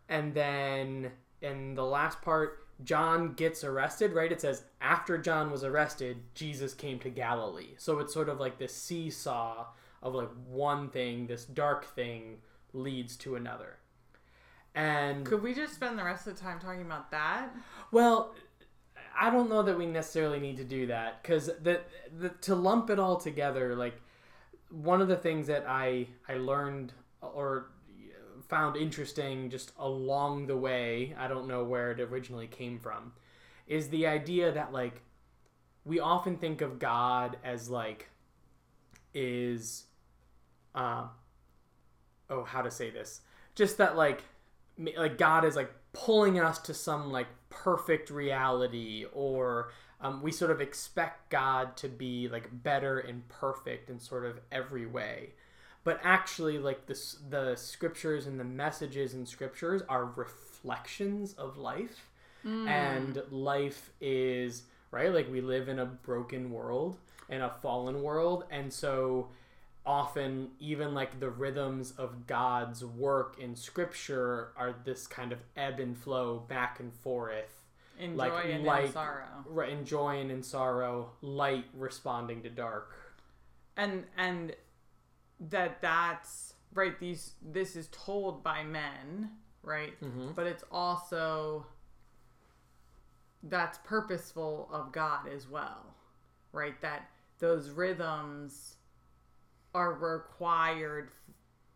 And 0.09 0.33
then 0.33 1.12
in 1.41 1.75
the 1.75 1.85
last 1.85 2.21
part, 2.21 2.65
John 2.83 3.33
gets 3.33 3.63
arrested, 3.63 4.13
right? 4.13 4.31
It 4.31 4.41
says 4.41 4.63
after 4.81 5.17
John 5.17 5.51
was 5.51 5.63
arrested, 5.63 6.17
Jesus 6.33 6.74
came 6.74 7.00
to 7.00 7.09
Galilee. 7.09 7.75
So 7.77 8.00
it's 8.00 8.13
sort 8.13 8.29
of 8.29 8.39
like 8.39 8.57
this 8.57 8.75
seesaw 8.75 9.67
of 10.03 10.13
like 10.13 10.29
one 10.47 10.89
thing, 10.89 11.27
this 11.27 11.45
dark 11.45 11.85
thing 11.85 12.38
leads 12.74 13.15
to 13.17 13.35
another. 13.35 13.77
And 14.75 15.25
Could 15.25 15.41
we 15.41 15.53
just 15.53 15.74
spend 15.74 15.97
the 15.97 16.03
rest 16.03 16.27
of 16.27 16.35
the 16.35 16.41
time 16.41 16.59
talking 16.59 16.81
about 16.81 17.12
that? 17.12 17.50
well, 17.91 18.35
I 19.17 19.29
don't 19.29 19.50
know 19.50 19.63
that 19.63 19.77
we 19.77 19.85
necessarily 19.85 20.39
need 20.39 20.57
to 20.57 20.65
do 20.65 20.88
that 20.88 21.21
because 21.21 21.45
the, 21.62 21.79
the 22.19 22.29
to 22.41 22.55
lump 22.55 22.89
it 22.89 23.00
all 23.00 23.15
together, 23.15 23.74
like 23.75 23.95
one 24.69 25.01
of 25.01 25.07
the 25.07 25.15
things 25.15 25.47
that 25.47 25.65
I 25.65 26.07
I 26.27 26.33
learned 26.33 26.91
or 27.21 27.67
found 28.48 28.75
interesting 28.75 29.50
just 29.50 29.72
along 29.78 30.48
the 30.48 30.58
way, 30.58 31.16
I 31.18 31.28
don't 31.28 31.48
know 31.48 31.64
where 31.64 31.92
it 31.92 32.00
originally 32.00 32.48
came 32.48 32.80
from, 32.80 33.14
is 33.68 33.90
the 33.90 34.08
idea 34.08 34.52
that 34.52 34.72
like 34.72 35.02
we 35.84 36.00
often 36.00 36.38
think 36.38 36.62
of 36.62 36.80
God 36.80 37.38
as 37.44 37.70
like 37.70 38.10
is 39.14 39.86
uh 40.74 41.08
oh 42.30 42.44
how 42.44 42.62
to 42.62 42.72
say 42.72 42.90
this? 42.90 43.22
Just 43.56 43.78
that 43.78 43.96
like 43.96 44.24
like 44.98 45.18
God 45.18 45.46
is 45.46 45.56
like 45.56 45.72
pulling 45.94 46.40
us 46.40 46.60
to 46.60 46.74
some 46.74 47.12
like 47.12 47.28
perfect 47.50 48.10
reality 48.10 49.06
or 49.14 49.72
um, 50.02 50.22
we 50.22 50.32
sort 50.32 50.52
of 50.52 50.60
expect 50.60 51.30
God 51.30 51.78
to 51.78 51.88
be 51.88 52.28
like 52.28 52.50
better 52.52 53.00
and 53.00 53.28
perfect 53.30 53.90
in 53.90 54.00
sort 54.00 54.25
of 54.25 54.40
every 54.52 54.86
way 54.86 55.34
but 55.86 56.00
actually 56.04 56.58
like 56.58 56.86
this 56.88 57.18
the 57.30 57.56
scriptures 57.56 58.27
and 58.27 58.38
the 58.38 58.44
messages 58.44 59.13
in 59.13 59.25
scriptures 59.25 59.82
are 59.88 60.04
reflections 60.06 61.34
of 61.36 61.58
life. 61.58 62.10
Hmm. 62.44 62.68
And 62.68 63.22
life 63.32 63.92
is 64.01 64.63
right 64.92 65.13
like 65.13 65.32
we 65.32 65.39
live 65.42 65.70
in 65.70 65.80
a 65.80 65.86
broken 65.86 66.51
world 66.51 66.98
in 67.30 67.42
a 67.42 67.50
fallen 67.50 68.04
world. 68.04 68.44
And 68.51 68.72
so 68.72 69.30
often 69.86 70.50
even 70.60 70.94
like 70.96 71.20
the 71.20 71.30
rhythms 71.30 71.92
of 71.92 72.25
god's 72.27 72.84
work 72.84 73.38
in 73.39 73.56
scripture 73.56 74.50
are 74.58 74.74
this 74.84 75.06
kind 75.08 75.32
of 75.32 75.39
ebb 75.56 75.80
and 75.80 75.96
flow 75.98 76.39
back 76.48 76.80
and 76.80 76.92
forth. 76.94 77.62
In 78.00 78.18
Like- 78.18 78.46
and 78.46 78.63
like- 78.65 78.86
in 78.88 78.92
sorrow. 78.92 79.25
right, 79.48 79.70
in 79.70 79.86
joy 79.86 80.20
and 80.20 80.30
in 80.32 80.42
sorrow 80.44 81.12
light 81.22 81.65
responding 81.74 82.42
to 82.44 82.50
dark. 82.50 82.92
And 83.77 84.06
and 84.18 84.56
that 85.39 85.82
that's 85.82 86.54
right, 86.74 87.00
these 87.00 87.34
this 87.42 87.75
is 87.75 87.88
told 87.92 88.44
by 88.44 88.63
men, 88.63 89.32
right? 89.63 90.00
Mhm. 90.01 90.36
But 90.36 90.48
it's 90.48 90.63
also 90.72 91.65
that's 93.44 93.77
purposeful 93.80 94.68
of 94.72 94.92
God 94.92 95.27
as 95.27 95.48
well. 95.48 95.96
Right? 96.51 96.80
That 96.82 97.10
those 97.39 97.70
rhythms 97.70 98.75
are 99.74 99.94
required 99.94 101.12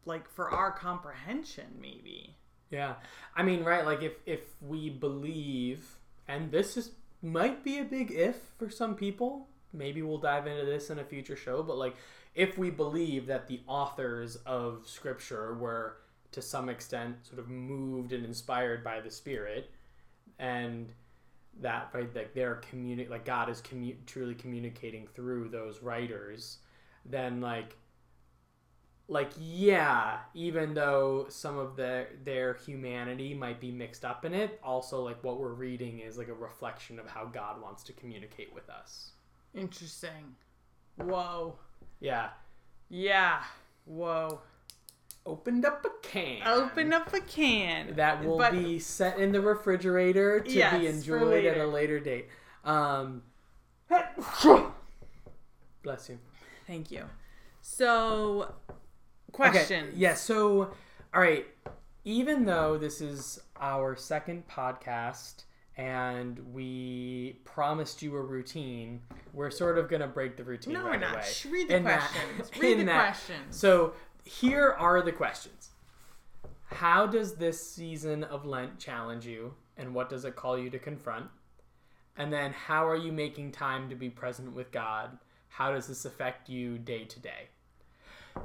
like 0.05 0.27
for 0.29 0.49
our 0.49 0.71
comprehension 0.71 1.77
maybe. 1.81 2.35
Yeah. 2.69 2.95
I 3.35 3.43
mean, 3.43 3.63
right, 3.63 3.85
like 3.85 4.01
if 4.01 4.13
if 4.25 4.61
we 4.61 4.89
believe 4.89 5.97
and 6.27 6.51
this 6.51 6.77
is 6.77 6.91
might 7.21 7.63
be 7.63 7.79
a 7.79 7.83
big 7.83 8.11
if 8.11 8.37
for 8.57 8.69
some 8.69 8.95
people, 8.95 9.49
maybe 9.73 10.01
we'll 10.01 10.17
dive 10.17 10.47
into 10.47 10.65
this 10.65 10.89
in 10.89 10.99
a 10.99 11.03
future 11.03 11.35
show, 11.35 11.61
but 11.61 11.77
like 11.77 11.95
if 12.35 12.57
we 12.57 12.69
believe 12.69 13.27
that 13.27 13.47
the 13.47 13.61
authors 13.67 14.37
of 14.45 14.87
scripture 14.87 15.53
were 15.55 15.97
to 16.31 16.41
some 16.41 16.69
extent 16.69 17.15
sort 17.23 17.39
of 17.39 17.49
moved 17.49 18.13
and 18.13 18.25
inspired 18.25 18.83
by 18.83 18.99
the 18.99 19.09
spirit 19.11 19.71
and 20.37 20.93
that 21.59 21.89
right 21.93 22.13
like 22.15 22.33
they're 22.33 22.61
communi- 22.71 23.09
like 23.09 23.25
God 23.25 23.49
is 23.49 23.61
commu- 23.61 23.97
truly 24.05 24.35
communicating 24.35 25.07
through 25.07 25.49
those 25.49 25.81
writers, 25.81 26.59
then 27.05 27.41
like 27.41 27.75
like 29.07 29.31
yeah 29.39 30.19
even 30.35 30.73
though 30.75 31.25
some 31.29 31.57
of 31.57 31.75
their 31.75 32.09
their 32.23 32.53
humanity 32.53 33.33
might 33.33 33.59
be 33.59 33.71
mixed 33.71 34.05
up 34.05 34.23
in 34.23 34.35
it 34.35 34.59
also 34.63 35.01
like 35.03 35.21
what 35.23 35.39
we're 35.39 35.51
reading 35.53 35.99
is 35.99 36.15
like 36.17 36.27
a 36.27 36.33
reflection 36.33 36.99
of 36.99 37.07
how 37.07 37.25
god 37.25 37.59
wants 37.59 37.81
to 37.81 37.91
communicate 37.93 38.53
with 38.53 38.69
us 38.69 39.13
Interesting. 39.55 40.35
Whoa. 40.97 41.55
Yeah 41.99 42.29
Yeah. 42.89 43.43
Whoa. 43.85 44.41
opened 45.25 45.65
up 45.65 45.85
a 45.85 45.89
can 46.07 46.41
Open 46.47 46.93
up 46.93 47.13
a 47.13 47.19
can. 47.21 47.95
that 47.95 48.23
will 48.23 48.37
But- 48.37 48.51
be 48.53 48.79
set 48.79 49.19
in 49.19 49.31
the 49.31 49.41
refrigerator 49.41 50.39
to 50.39 50.49
Yes, 50.51 50.79
be 50.79 50.87
enjoyed 50.87 51.45
at 51.45 51.57
a 51.57 51.65
later. 51.67 51.99
date 51.99 52.27
um 52.63 53.23
bless 55.83 56.09
you 56.09 56.19
Thank 56.67 56.91
you. 56.91 57.05
So, 57.61 58.53
Okay, 58.69 58.71
questions. 59.31 59.95
Yeah, 59.97 60.13
so 60.13 60.71
all 61.13 61.21
right, 61.21 61.47
even 62.05 62.45
though 62.45 62.77
this 62.77 63.01
is 63.01 63.39
our 63.59 63.95
second 63.95 64.47
podcast 64.47 65.45
and 65.79 66.37
we 66.53 67.39
promised 67.45 68.01
you 68.01 68.13
a 68.17 68.21
routine, 68.21 68.99
we're 69.33 69.49
sort 69.49 69.77
of 69.77 69.87
going 69.87 70.01
to 70.01 70.07
break 70.09 70.35
the 70.35 70.43
routine 70.43 70.73
No, 70.73 70.81
right 70.83 70.91
we're 70.91 70.97
not. 70.99 71.13
away. 71.15 71.25
Read 71.49 71.69
the 71.69 71.75
In 71.77 71.83
that- 71.85 71.99
questions. 72.11 72.51
Read 72.61 72.79
the 72.79 72.83
that- 72.83 72.99
questions. 72.99 73.55
So, 73.57 73.93
here 74.25 74.75
are 74.77 75.01
the 75.01 75.13
questions. 75.13 75.69
How 76.65 77.07
does 77.07 77.35
this 77.35 77.65
season 77.65 78.25
of 78.25 78.45
Lent 78.45 78.77
challenge 78.77 79.25
you 79.25 79.53
and 79.77 79.95
what 79.95 80.09
does 80.09 80.25
it 80.25 80.35
call 80.35 80.57
you 80.57 80.69
to 80.69 80.77
confront? 80.79 81.27
And 82.17 82.31
then 82.33 82.51
how 82.51 82.85
are 82.85 82.97
you 82.97 83.13
making 83.13 83.53
time 83.53 83.87
to 83.89 83.95
be 83.95 84.09
present 84.09 84.53
with 84.53 84.73
God? 84.73 85.17
How 85.47 85.71
does 85.71 85.87
this 85.87 86.03
affect 86.03 86.49
you 86.49 86.77
day 86.77 87.05
to 87.05 87.19
day? 87.21 87.47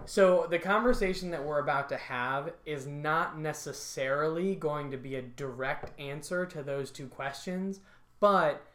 So, 0.07 0.47
the 0.51 0.59
conversation 0.59 1.31
that 1.31 1.45
we're 1.45 1.61
about 1.61 1.89
to 1.91 1.97
have 1.97 2.53
is 2.67 2.87
not 2.87 3.39
necessarily 3.39 4.55
going 4.55 4.91
to 4.91 4.97
be 4.97 5.15
a 5.17 5.23
direct 5.23 5.99
answer 6.01 6.45
to 6.47 6.63
those 6.63 6.91
two 6.91 7.07
questions, 7.07 7.81
but 8.21 8.67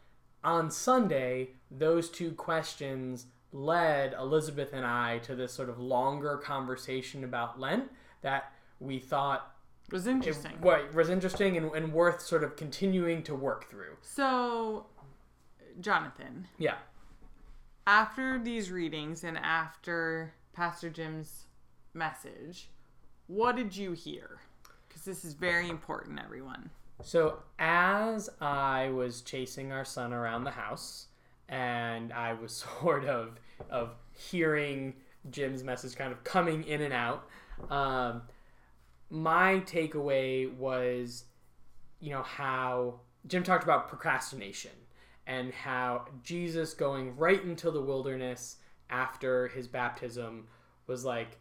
on 0.42 0.70
Sunday, 0.70 1.50
those 1.70 2.08
two 2.10 2.32
questions 2.32 3.26
led 3.52 4.12
Elizabeth 4.14 4.72
and 4.72 4.86
I 4.86 5.18
to 5.18 5.34
this 5.34 5.52
sort 5.52 5.68
of 5.68 5.78
longer 5.78 6.36
conversation 6.36 7.24
about 7.24 7.58
Lent 7.60 7.90
that 8.22 8.52
we 8.78 8.98
thought 8.98 9.54
It 9.88 9.92
was 9.92 10.06
it, 10.06 10.12
interesting. 10.12 10.52
what, 10.60 10.94
was 10.94 11.10
interesting 11.10 11.56
and, 11.56 11.70
and 11.74 11.92
worth 11.92 12.22
sort 12.22 12.44
of 12.44 12.56
continuing 12.56 13.22
to 13.24 13.34
work 13.34 13.68
through. 13.68 13.96
so, 14.02 14.86
Jonathan, 15.80 16.46
Yeah. 16.58 16.76
after 17.86 18.38
these 18.38 18.70
readings 18.70 19.24
and 19.24 19.36
after 19.38 20.32
Pastor 20.52 20.90
Jim's 20.90 21.44
message, 21.94 22.68
what 23.26 23.56
did 23.56 23.76
you 23.76 23.92
hear? 23.92 24.38
Because 24.88 25.02
this 25.02 25.24
is 25.24 25.34
very 25.34 25.68
important, 25.68 26.20
everyone. 26.22 26.70
So 27.02 27.38
as 27.58 28.28
I 28.40 28.90
was 28.90 29.22
chasing 29.22 29.72
our 29.72 29.84
son 29.84 30.12
around 30.12 30.44
the 30.44 30.50
house, 30.50 31.06
and 31.48 32.12
I 32.12 32.34
was 32.34 32.64
sort 32.80 33.04
of 33.04 33.38
of 33.68 33.94
hearing 34.12 34.94
Jim's 35.30 35.62
message 35.62 35.96
kind 35.96 36.12
of 36.12 36.24
coming 36.24 36.64
in 36.64 36.82
and 36.82 36.92
out, 36.92 37.28
um, 37.70 38.22
my 39.10 39.60
takeaway 39.66 40.52
was, 40.54 41.24
you 42.00 42.10
know, 42.10 42.22
how 42.22 43.00
Jim 43.26 43.42
talked 43.42 43.64
about 43.64 43.88
procrastination 43.88 44.70
and 45.26 45.52
how 45.52 46.06
Jesus 46.22 46.74
going 46.74 47.16
right 47.16 47.42
into 47.42 47.70
the 47.70 47.80
wilderness 47.80 48.56
after 48.90 49.48
his 49.48 49.68
baptism 49.68 50.46
was 50.86 51.04
like 51.04 51.38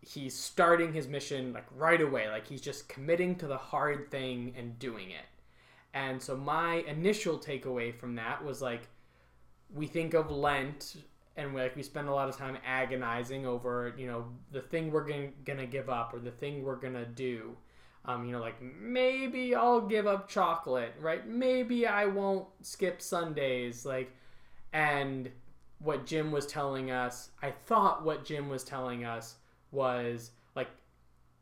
he's 0.00 0.34
starting 0.34 0.92
his 0.92 1.08
mission 1.08 1.52
like 1.52 1.66
right 1.76 2.00
away. 2.00 2.28
Like 2.28 2.46
he's 2.46 2.60
just 2.60 2.88
committing 2.88 3.36
to 3.36 3.46
the 3.46 3.56
hard 3.56 4.10
thing 4.10 4.54
and 4.56 4.78
doing 4.78 5.10
it. 5.10 5.26
And 5.92 6.20
so 6.20 6.36
my 6.36 6.76
initial 6.86 7.38
takeaway 7.38 7.94
from 7.94 8.16
that 8.16 8.44
was 8.44 8.60
like 8.60 8.88
we 9.72 9.86
think 9.86 10.14
of 10.14 10.30
lent 10.30 10.96
and 11.36 11.54
we 11.54 11.60
like 11.60 11.74
we 11.74 11.82
spend 11.82 12.08
a 12.08 12.14
lot 12.14 12.28
of 12.28 12.36
time 12.36 12.58
agonizing 12.64 13.46
over 13.46 13.94
you 13.96 14.06
know 14.06 14.26
the 14.52 14.60
thing 14.60 14.90
we're 14.90 15.06
gonna, 15.06 15.28
gonna 15.44 15.66
give 15.66 15.88
up 15.88 16.12
or 16.14 16.18
the 16.18 16.30
thing 16.30 16.62
we're 16.62 16.76
gonna 16.76 17.06
do. 17.06 17.56
Um, 18.06 18.26
you 18.26 18.32
know 18.32 18.40
like 18.40 18.60
maybe 18.60 19.54
i'll 19.54 19.80
give 19.80 20.06
up 20.06 20.28
chocolate 20.28 20.92
right? 21.00 21.26
Maybe 21.26 21.86
i 21.86 22.04
won't 22.04 22.46
skip 22.60 23.00
sundays 23.00 23.86
like 23.86 24.14
and 24.74 25.30
what 25.84 26.06
jim 26.06 26.32
was 26.32 26.46
telling 26.46 26.90
us 26.90 27.30
i 27.42 27.50
thought 27.50 28.04
what 28.04 28.24
jim 28.24 28.48
was 28.48 28.64
telling 28.64 29.04
us 29.04 29.36
was 29.70 30.30
like 30.56 30.68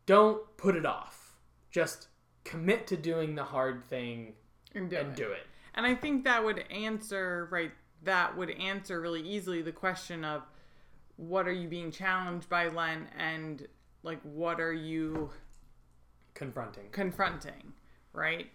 don't 0.06 0.40
put 0.56 0.76
it 0.76 0.84
off 0.84 1.36
just 1.70 2.08
commit 2.44 2.86
to 2.86 2.96
doing 2.96 3.34
the 3.34 3.44
hard 3.44 3.84
thing 3.84 4.34
And 4.74 4.90
do 4.90 4.96
and 4.96 5.08
it. 5.10 5.16
do 5.16 5.30
it 5.30 5.46
And 5.74 5.86
I 5.86 5.94
think 5.94 6.24
that 6.24 6.44
would 6.44 6.64
answer, 6.70 7.48
right, 7.50 7.70
that 8.02 8.36
would 8.36 8.50
answer 8.50 9.00
really 9.00 9.22
easily 9.22 9.62
the 9.62 9.72
question 9.72 10.22
of 10.24 10.42
what 11.16 11.46
are 11.48 11.52
you 11.52 11.66
being 11.68 11.90
challenged 11.90 12.48
by 12.48 12.68
Lent 12.68 13.08
and 13.16 13.66
like 14.02 14.20
what 14.22 14.60
are 14.60 14.72
you 14.72 15.30
confronting 16.34 16.88
confronting, 16.90 17.72
right? 18.12 18.50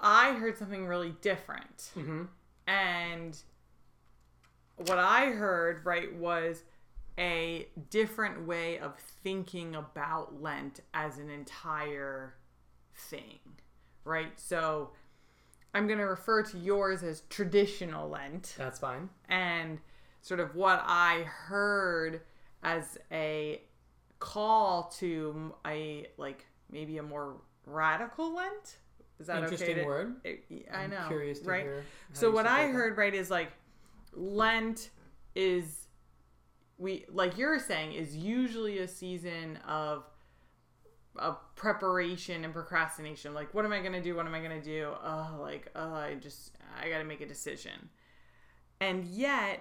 I 0.00 0.32
heard 0.32 0.58
something 0.58 0.86
really 0.86 1.14
different. 1.20 1.90
Mm-hmm. 1.96 2.22
And 2.66 3.38
what 4.76 4.98
I 4.98 5.26
heard, 5.26 5.84
right, 5.84 6.14
was 6.16 6.62
a 7.18 7.68
different 7.90 8.46
way 8.46 8.78
of 8.78 8.96
thinking 9.22 9.74
about 9.76 10.40
Lent 10.42 10.80
as 10.94 11.18
an 11.18 11.30
entire 11.30 12.34
thing, 12.94 13.38
right? 14.04 14.38
So 14.38 14.90
I'm 15.74 15.86
going 15.86 15.98
to 15.98 16.04
refer 16.06 16.42
to 16.42 16.58
yours 16.58 17.02
as 17.02 17.22
traditional 17.30 18.08
Lent 18.08 18.54
That's 18.58 18.78
fine. 18.78 19.08
and 19.28 19.78
sort 20.22 20.40
of 20.40 20.54
what 20.56 20.82
I 20.86 21.22
heard 21.22 22.22
as 22.62 22.98
a 23.12 23.60
call 24.18 24.84
to 24.98 25.54
a 25.66 26.06
like 26.16 26.46
maybe 26.70 26.98
a 26.98 27.02
more 27.02 27.36
radical 27.66 28.34
Lent. 28.34 28.78
Is 29.20 29.28
that 29.28 29.42
Interesting 29.42 29.70
okay? 29.70 29.80
to- 29.80 29.86
word. 29.86 30.14
It- 30.24 30.66
I 30.72 30.84
I'm 30.84 30.90
know, 30.90 31.04
Curious 31.06 31.40
to 31.40 31.48
right? 31.50 31.62
hear. 31.62 31.84
So 32.12 32.30
what 32.30 32.46
I 32.46 32.62
support 32.62 32.72
that. 32.72 32.78
heard 32.78 32.96
right 32.98 33.14
is 33.14 33.30
like 33.30 33.52
Lent 34.16 34.90
is 35.34 35.88
we 36.78 37.04
like 37.10 37.38
you're 37.38 37.58
saying 37.58 37.92
is 37.92 38.16
usually 38.16 38.78
a 38.78 38.88
season 38.88 39.58
of 39.66 40.04
of 41.16 41.38
preparation 41.54 42.44
and 42.44 42.52
procrastination. 42.52 43.34
Like 43.34 43.54
what 43.54 43.64
am 43.64 43.72
I 43.72 43.80
gonna 43.80 44.02
do? 44.02 44.16
What 44.16 44.26
am 44.26 44.34
I 44.34 44.40
gonna 44.40 44.62
do? 44.62 44.92
Oh, 45.02 45.38
like 45.40 45.70
oh, 45.76 45.94
I 45.94 46.14
just 46.14 46.52
I 46.80 46.88
got 46.88 46.98
to 46.98 47.04
make 47.04 47.20
a 47.20 47.26
decision. 47.26 47.90
And 48.80 49.04
yet 49.04 49.60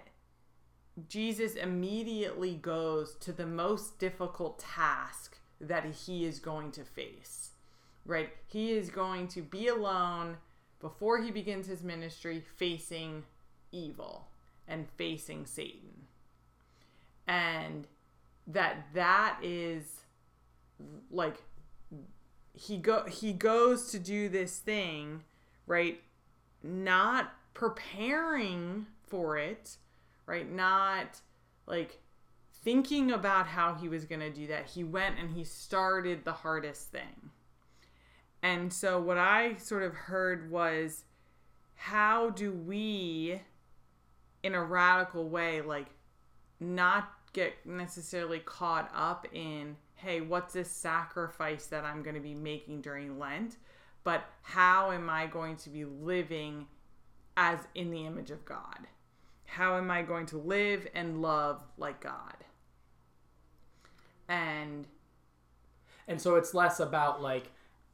Jesus 1.08 1.56
immediately 1.56 2.56
goes 2.56 3.16
to 3.22 3.32
the 3.32 3.46
most 3.46 4.00
difficult 4.00 4.60
task 4.60 5.38
that 5.62 5.86
he 5.86 6.26
is 6.26 6.40
going 6.40 6.72
to 6.72 6.84
face. 6.84 7.52
Right? 8.06 8.32
He 8.48 8.74
is 8.74 8.90
going 8.90 9.30
to 9.30 9.42
be 9.42 9.68
alone 9.68 10.38
before 10.80 11.22
he 11.22 11.32
begins 11.32 11.68
his 11.68 11.84
ministry 11.84 12.44
facing 12.58 13.24
evil 13.72 14.28
and 14.68 14.88
facing 14.98 15.46
Satan. 15.46 16.08
And 17.28 17.88
that 18.46 18.88
that 18.94 19.40
is 19.42 20.02
like 21.10 21.42
he 22.54 22.78
go 22.78 23.06
he 23.06 23.34
goes 23.34 23.90
to 23.92 24.00
do 24.00 24.30
this 24.30 24.60
thing, 24.60 25.24
right? 25.66 26.02
Not 26.62 27.34
preparing 27.54 28.88
for 29.08 29.38
it, 29.38 29.78
right? 30.26 30.50
Not 30.50 31.22
like 31.66 32.00
thinking 32.64 33.12
about 33.12 33.48
how 33.48 33.76
he 33.76 33.90
was 33.90 34.06
going 34.06 34.22
to 34.22 34.30
do 34.30 34.48
that. 34.48 34.68
He 34.68 34.84
went 34.84 35.20
and 35.20 35.32
he 35.32 35.44
started 35.44 36.24
the 36.24 36.34
hardest 36.34 36.92
thing. 36.92 37.32
And 38.42 38.72
so 38.74 39.00
what 39.00 39.18
I 39.18 39.56
sort 39.56 39.84
of 39.84 39.94
heard 39.94 40.50
was 40.52 41.04
how 41.76 42.30
do 42.30 42.52
we 42.52 43.42
in 44.44 44.54
a 44.54 44.64
radical 44.64 45.28
way 45.30 45.62
like 45.62 45.88
not 46.60 47.12
get 47.34 47.54
necessarily 47.66 48.40
caught 48.40 48.92
up 48.96 49.26
in 49.34 49.76
hey 49.96 50.22
what's 50.22 50.54
this 50.54 50.70
sacrifice 50.70 51.66
that 51.68 51.84
i'm 51.84 52.04
going 52.04 52.16
to 52.16 52.22
be 52.22 52.36
making 52.36 52.82
during 52.82 53.18
lent? 53.18 53.58
But 54.04 54.26
how 54.42 54.92
am 54.92 55.10
i 55.10 55.26
going 55.28 55.56
to 55.58 55.70
be 55.70 55.86
living 55.86 56.68
as 57.38 57.60
in 57.74 57.90
the 57.90 58.06
image 58.06 58.32
of 58.32 58.44
god? 58.46 58.88
How 59.46 59.78
am 59.78 59.90
i 59.90 60.02
going 60.02 60.26
to 60.28 60.38
live 60.38 60.88
and 60.94 61.22
love 61.22 61.64
like 61.78 62.02
god? 62.02 62.36
And 64.28 64.86
And 66.08 66.22
so 66.22 66.36
it's 66.36 66.54
less 66.54 66.80
about 66.80 67.22
like, 67.22 67.50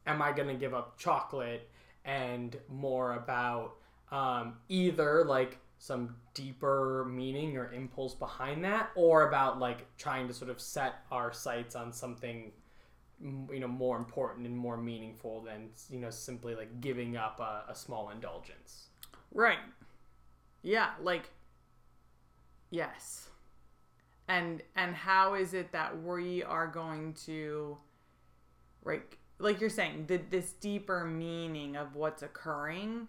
am 0.06 0.20
I 0.20 0.32
gonna 0.32 0.54
give 0.54 0.74
up 0.74 0.98
chocolate, 0.98 1.68
and 2.04 2.56
more 2.68 3.14
about 3.14 3.76
um, 4.10 4.56
either 4.68 5.24
like 5.24 5.58
some 5.80 6.14
deeper 6.34 7.06
meaning 7.10 7.56
or 7.56 7.72
impulse 7.72 8.14
behind 8.14 8.62
that, 8.62 8.90
or 8.94 9.26
about 9.26 9.58
like 9.58 9.86
trying 9.96 10.28
to 10.28 10.34
sort 10.34 10.50
of 10.50 10.60
set 10.60 11.02
our 11.10 11.32
sights 11.32 11.74
on 11.74 11.90
something 11.90 12.52
you 13.50 13.58
know 13.58 13.68
more 13.68 13.96
important 13.96 14.46
and 14.46 14.56
more 14.56 14.76
meaningful 14.76 15.40
than 15.40 15.70
you 15.90 15.98
know 15.98 16.10
simply 16.10 16.54
like 16.54 16.82
giving 16.82 17.16
up 17.16 17.40
a, 17.40 17.72
a 17.72 17.74
small 17.74 18.10
indulgence. 18.10 18.88
Right. 19.32 19.58
Yeah, 20.62 20.90
like 21.02 21.30
yes. 22.68 23.30
And 24.28 24.62
and 24.76 24.94
how 24.94 25.32
is 25.32 25.54
it 25.54 25.72
that 25.72 26.02
we 26.02 26.42
are 26.42 26.66
going 26.66 27.14
to 27.24 27.78
right 28.84 29.02
like 29.38 29.62
you're 29.62 29.70
saying 29.70 30.04
the, 30.08 30.18
this 30.28 30.52
deeper 30.52 31.06
meaning 31.06 31.74
of 31.74 31.96
what's 31.96 32.22
occurring 32.22 33.08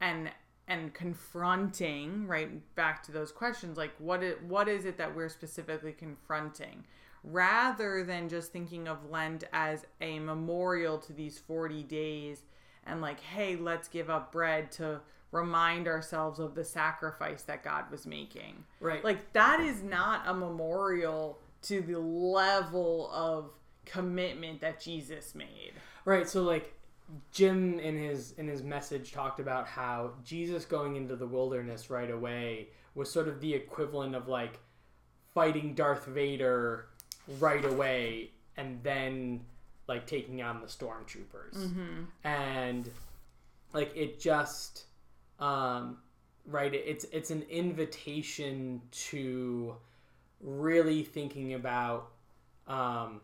and 0.00 0.32
and 0.68 0.94
confronting 0.94 2.26
right 2.26 2.50
back 2.74 3.02
to 3.02 3.12
those 3.12 3.32
questions 3.32 3.76
like 3.76 3.92
what 3.98 4.22
is, 4.22 4.36
what 4.46 4.68
is 4.68 4.84
it 4.84 4.96
that 4.96 5.14
we're 5.14 5.28
specifically 5.28 5.92
confronting 5.92 6.84
rather 7.24 8.04
than 8.04 8.28
just 8.28 8.52
thinking 8.52 8.88
of 8.88 9.08
lent 9.10 9.44
as 9.52 9.84
a 10.00 10.18
memorial 10.18 10.98
to 10.98 11.12
these 11.12 11.38
40 11.38 11.82
days 11.84 12.42
and 12.86 13.00
like 13.00 13.20
hey 13.20 13.56
let's 13.56 13.88
give 13.88 14.08
up 14.10 14.32
bread 14.32 14.70
to 14.72 15.00
remind 15.30 15.88
ourselves 15.88 16.38
of 16.38 16.54
the 16.54 16.64
sacrifice 16.64 17.42
that 17.42 17.62
god 17.64 17.90
was 17.90 18.06
making 18.06 18.64
Right. 18.80 19.02
like 19.04 19.32
that 19.32 19.60
is 19.60 19.82
not 19.82 20.22
a 20.26 20.34
memorial 20.34 21.38
to 21.62 21.80
the 21.80 21.98
level 21.98 23.10
of 23.12 23.50
commitment 23.84 24.60
that 24.60 24.80
jesus 24.80 25.34
made 25.34 25.72
Right. 26.04 26.28
So 26.28 26.42
like 26.42 26.74
Jim 27.30 27.78
in 27.78 27.96
his 27.96 28.32
in 28.38 28.48
his 28.48 28.62
message 28.62 29.12
talked 29.12 29.40
about 29.40 29.66
how 29.66 30.12
Jesus 30.24 30.64
going 30.64 30.96
into 30.96 31.16
the 31.16 31.26
wilderness 31.26 31.90
right 31.90 32.10
away 32.10 32.68
was 32.94 33.10
sort 33.10 33.28
of 33.28 33.40
the 33.40 33.52
equivalent 33.54 34.14
of 34.14 34.28
like 34.28 34.58
fighting 35.34 35.74
Darth 35.74 36.06
Vader 36.06 36.86
right 37.38 37.64
away 37.64 38.30
and 38.56 38.82
then 38.82 39.40
like 39.88 40.06
taking 40.06 40.42
on 40.42 40.60
the 40.60 40.66
stormtroopers. 40.66 41.56
And 42.24 42.90
like 43.72 43.94
it 43.96 44.20
just 44.20 44.84
um 45.38 45.98
right 46.46 46.72
it's 46.74 47.04
it's 47.12 47.30
an 47.30 47.42
invitation 47.50 48.80
to 48.90 49.74
really 50.40 51.02
thinking 51.02 51.54
about 51.54 52.10
um 52.68 53.20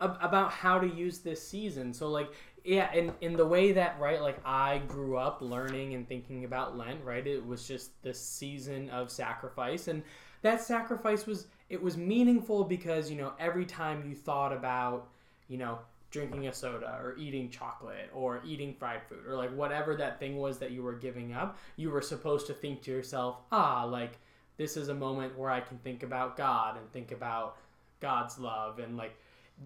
ab- 0.00 0.18
about 0.20 0.50
how 0.52 0.78
to 0.78 0.86
use 0.86 1.18
this 1.18 1.46
season. 1.46 1.92
So 1.94 2.08
like 2.08 2.30
yeah, 2.64 2.90
and 2.94 3.12
in 3.20 3.34
the 3.34 3.46
way 3.46 3.72
that 3.72 3.98
right 4.00 4.20
like 4.20 4.40
I 4.44 4.78
grew 4.86 5.16
up 5.16 5.40
learning 5.40 5.94
and 5.94 6.08
thinking 6.08 6.44
about 6.44 6.76
Lent, 6.76 7.04
right? 7.04 7.26
It 7.26 7.44
was 7.44 7.66
just 7.66 7.90
this 8.02 8.20
season 8.20 8.90
of 8.90 9.10
sacrifice 9.10 9.88
and 9.88 10.02
that 10.42 10.62
sacrifice 10.62 11.26
was 11.26 11.46
it 11.68 11.82
was 11.82 11.96
meaningful 11.96 12.64
because, 12.64 13.10
you 13.10 13.16
know, 13.16 13.32
every 13.38 13.64
time 13.64 14.08
you 14.08 14.14
thought 14.14 14.52
about, 14.52 15.08
you 15.48 15.58
know, 15.58 15.78
drinking 16.10 16.48
a 16.48 16.52
soda 16.52 16.98
or 17.00 17.14
eating 17.16 17.48
chocolate 17.48 18.10
or 18.12 18.42
eating 18.44 18.74
fried 18.74 19.02
food 19.08 19.24
or 19.28 19.36
like 19.36 19.54
whatever 19.54 19.94
that 19.94 20.18
thing 20.18 20.36
was 20.36 20.58
that 20.58 20.72
you 20.72 20.82
were 20.82 20.94
giving 20.94 21.32
up, 21.32 21.58
you 21.76 21.90
were 21.90 22.02
supposed 22.02 22.46
to 22.48 22.54
think 22.54 22.82
to 22.82 22.90
yourself, 22.90 23.38
"Ah, 23.52 23.84
like 23.84 24.18
this 24.56 24.76
is 24.76 24.88
a 24.88 24.94
moment 24.94 25.38
where 25.38 25.50
I 25.50 25.60
can 25.60 25.78
think 25.78 26.02
about 26.02 26.36
God 26.36 26.76
and 26.76 26.90
think 26.92 27.12
about 27.12 27.56
God's 28.00 28.38
love 28.38 28.78
and 28.78 28.96
like 28.96 29.16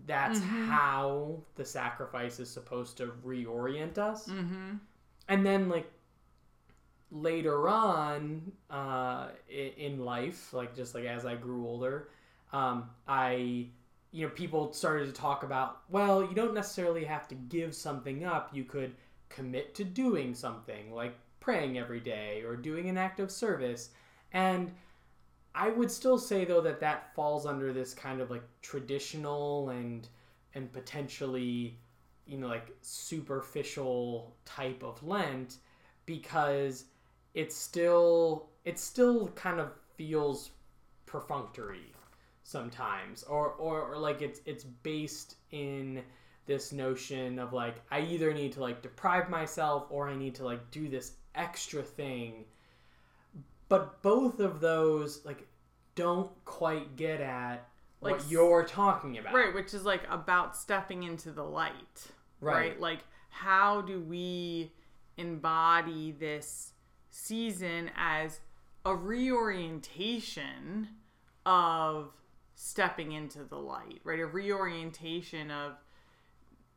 that's 0.06 0.40
how 0.40 1.40
the 1.54 1.64
sacrifice 1.64 2.40
is 2.40 2.50
supposed 2.50 2.96
to 2.98 3.12
reorient 3.24 3.98
us. 3.98 4.26
mm-hmm 4.28 4.74
And 5.28 5.46
then 5.46 5.68
like 5.68 5.90
later 7.10 7.68
on 7.68 8.52
uh, 8.70 9.28
in 9.48 10.04
life, 10.04 10.52
like 10.52 10.74
just 10.74 10.94
like 10.94 11.04
as 11.04 11.24
I 11.24 11.36
grew 11.36 11.66
older, 11.66 12.08
um, 12.52 12.90
I 13.06 13.68
you 14.10 14.26
know 14.26 14.28
people 14.30 14.72
started 14.72 15.06
to 15.06 15.12
talk 15.12 15.42
about 15.42 15.82
well, 15.88 16.22
you 16.22 16.34
don't 16.34 16.54
necessarily 16.54 17.04
have 17.04 17.28
to 17.28 17.34
give 17.34 17.74
something 17.74 18.24
up. 18.24 18.50
You 18.52 18.64
could 18.64 18.94
commit 19.28 19.74
to 19.76 19.84
doing 19.84 20.34
something 20.34 20.92
like 20.92 21.14
praying 21.40 21.78
every 21.78 22.00
day 22.00 22.42
or 22.42 22.56
doing 22.56 22.88
an 22.88 22.96
act 22.96 23.20
of 23.20 23.30
service 23.30 23.90
and 24.32 24.72
I 25.54 25.70
would 25.70 25.90
still 25.90 26.18
say 26.18 26.44
though 26.44 26.60
that 26.62 26.80
that 26.80 27.14
falls 27.14 27.46
under 27.46 27.72
this 27.72 27.94
kind 27.94 28.20
of 28.20 28.30
like 28.30 28.42
traditional 28.62 29.70
and 29.70 30.08
and 30.54 30.72
potentially 30.72 31.78
you 32.26 32.38
know 32.38 32.48
like 32.48 32.74
superficial 32.80 34.34
type 34.44 34.82
of 34.82 35.02
lent 35.02 35.58
because 36.06 36.86
it's 37.34 37.54
still 37.54 38.48
it 38.64 38.78
still 38.78 39.28
kind 39.28 39.60
of 39.60 39.72
feels 39.96 40.50
perfunctory 41.06 41.92
sometimes 42.42 43.22
or, 43.24 43.50
or 43.52 43.82
or 43.82 43.96
like 43.96 44.22
it's 44.22 44.40
it's 44.46 44.64
based 44.64 45.36
in 45.52 46.02
this 46.46 46.72
notion 46.72 47.38
of 47.38 47.52
like 47.52 47.76
I 47.90 48.00
either 48.00 48.34
need 48.34 48.52
to 48.52 48.60
like 48.60 48.82
deprive 48.82 49.30
myself 49.30 49.86
or 49.90 50.08
I 50.08 50.16
need 50.16 50.34
to 50.36 50.44
like 50.44 50.70
do 50.70 50.88
this 50.88 51.12
extra 51.34 51.82
thing 51.82 52.44
but 53.68 54.02
both 54.02 54.40
of 54.40 54.60
those 54.60 55.24
like 55.24 55.46
don't 55.94 56.30
quite 56.44 56.96
get 56.96 57.20
at 57.20 57.68
Like 58.00 58.16
what 58.16 58.30
you're 58.30 58.64
talking 58.64 59.18
about 59.18 59.34
right 59.34 59.54
which 59.54 59.74
is 59.74 59.84
like 59.84 60.02
about 60.10 60.56
stepping 60.56 61.02
into 61.02 61.30
the 61.30 61.44
light 61.44 62.08
Right. 62.40 62.54
right, 62.56 62.80
like 62.80 63.00
how 63.30 63.80
do 63.80 64.00
we 64.00 64.72
embody 65.16 66.12
this 66.12 66.72
season 67.10 67.90
as 67.96 68.40
a 68.84 68.94
reorientation 68.94 70.88
of 71.46 72.12
stepping 72.54 73.12
into 73.12 73.44
the 73.44 73.56
light, 73.56 74.00
right? 74.04 74.20
A 74.20 74.26
reorientation 74.26 75.50
of, 75.50 75.72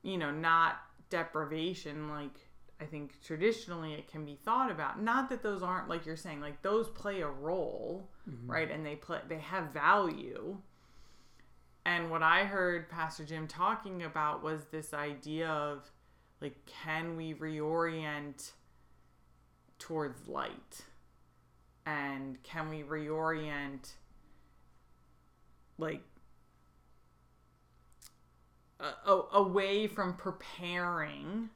you 0.03 0.17
know, 0.17 0.31
not 0.31 0.77
deprivation 1.09 2.09
like 2.09 2.46
I 2.79 2.85
think 2.85 3.21
traditionally 3.23 3.93
it 3.93 4.09
can 4.09 4.23
be 4.23 4.37
thought 4.45 4.69
about. 4.69 5.01
Not 5.01 5.29
that 5.29 5.41
those 5.41 5.63
aren't 5.63 5.89
like 5.89 6.05
you're 6.05 6.15
saying, 6.15 6.41
like 6.41 6.61
those 6.61 6.89
play 6.89 7.21
a 7.21 7.27
role, 7.27 8.09
mm-hmm. 8.29 8.49
right? 8.49 8.69
And 8.69 8.85
they 8.85 8.95
play 8.95 9.19
they 9.27 9.39
have 9.39 9.71
value. 9.71 10.57
And 11.85 12.11
what 12.11 12.21
I 12.21 12.43
heard 12.43 12.89
Pastor 12.89 13.25
Jim 13.25 13.47
talking 13.47 14.03
about 14.03 14.43
was 14.43 14.65
this 14.65 14.93
idea 14.93 15.49
of 15.49 15.89
like 16.39 16.65
can 16.65 17.17
we 17.17 17.33
reorient 17.33 18.51
towards 19.79 20.27
light? 20.27 20.81
And 21.85 22.41
can 22.43 22.69
we 22.69 22.83
reorient 22.83 23.91
like 25.79 26.01
uh, 28.79 29.21
away 29.33 29.87
from 29.87 30.13
preparing 30.13 31.49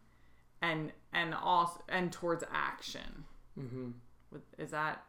and 0.62 0.92
and 1.14 1.34
also 1.34 1.82
and 1.90 2.12
towards 2.12 2.44
action. 2.52 3.26
Mm-hmm. 3.60 3.90
Is 4.58 4.72
that 4.72 5.04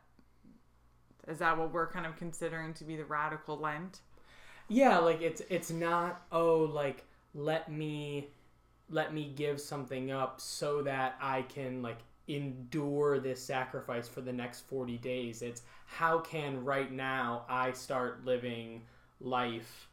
is 1.28 1.38
that 1.38 1.56
what 1.56 1.72
we're 1.72 1.90
kind 1.90 2.06
of 2.06 2.16
considering 2.16 2.74
to 2.74 2.84
be 2.84 2.96
the 2.96 3.04
radical 3.04 3.58
Lent? 3.58 4.00
Yeah, 4.68 4.98
like 4.98 5.20
it's 5.20 5.42
it's 5.48 5.70
not 5.70 6.22
oh 6.32 6.58
like 6.58 7.04
let 7.34 7.70
me 7.70 8.28
let 8.90 9.14
me 9.14 9.32
give 9.34 9.60
something 9.60 10.10
up 10.10 10.40
so 10.40 10.82
that 10.82 11.16
I 11.20 11.42
can 11.42 11.82
like 11.82 11.98
endure 12.28 13.18
this 13.18 13.42
sacrifice 13.42 14.06
for 14.08 14.20
the 14.20 14.32
next 14.32 14.60
40 14.68 14.98
days. 14.98 15.42
It's 15.42 15.62
how 15.86 16.18
can 16.20 16.64
right 16.64 16.90
now 16.90 17.44
I 17.48 17.72
start 17.72 18.24
living 18.24 18.82
life 19.20 19.88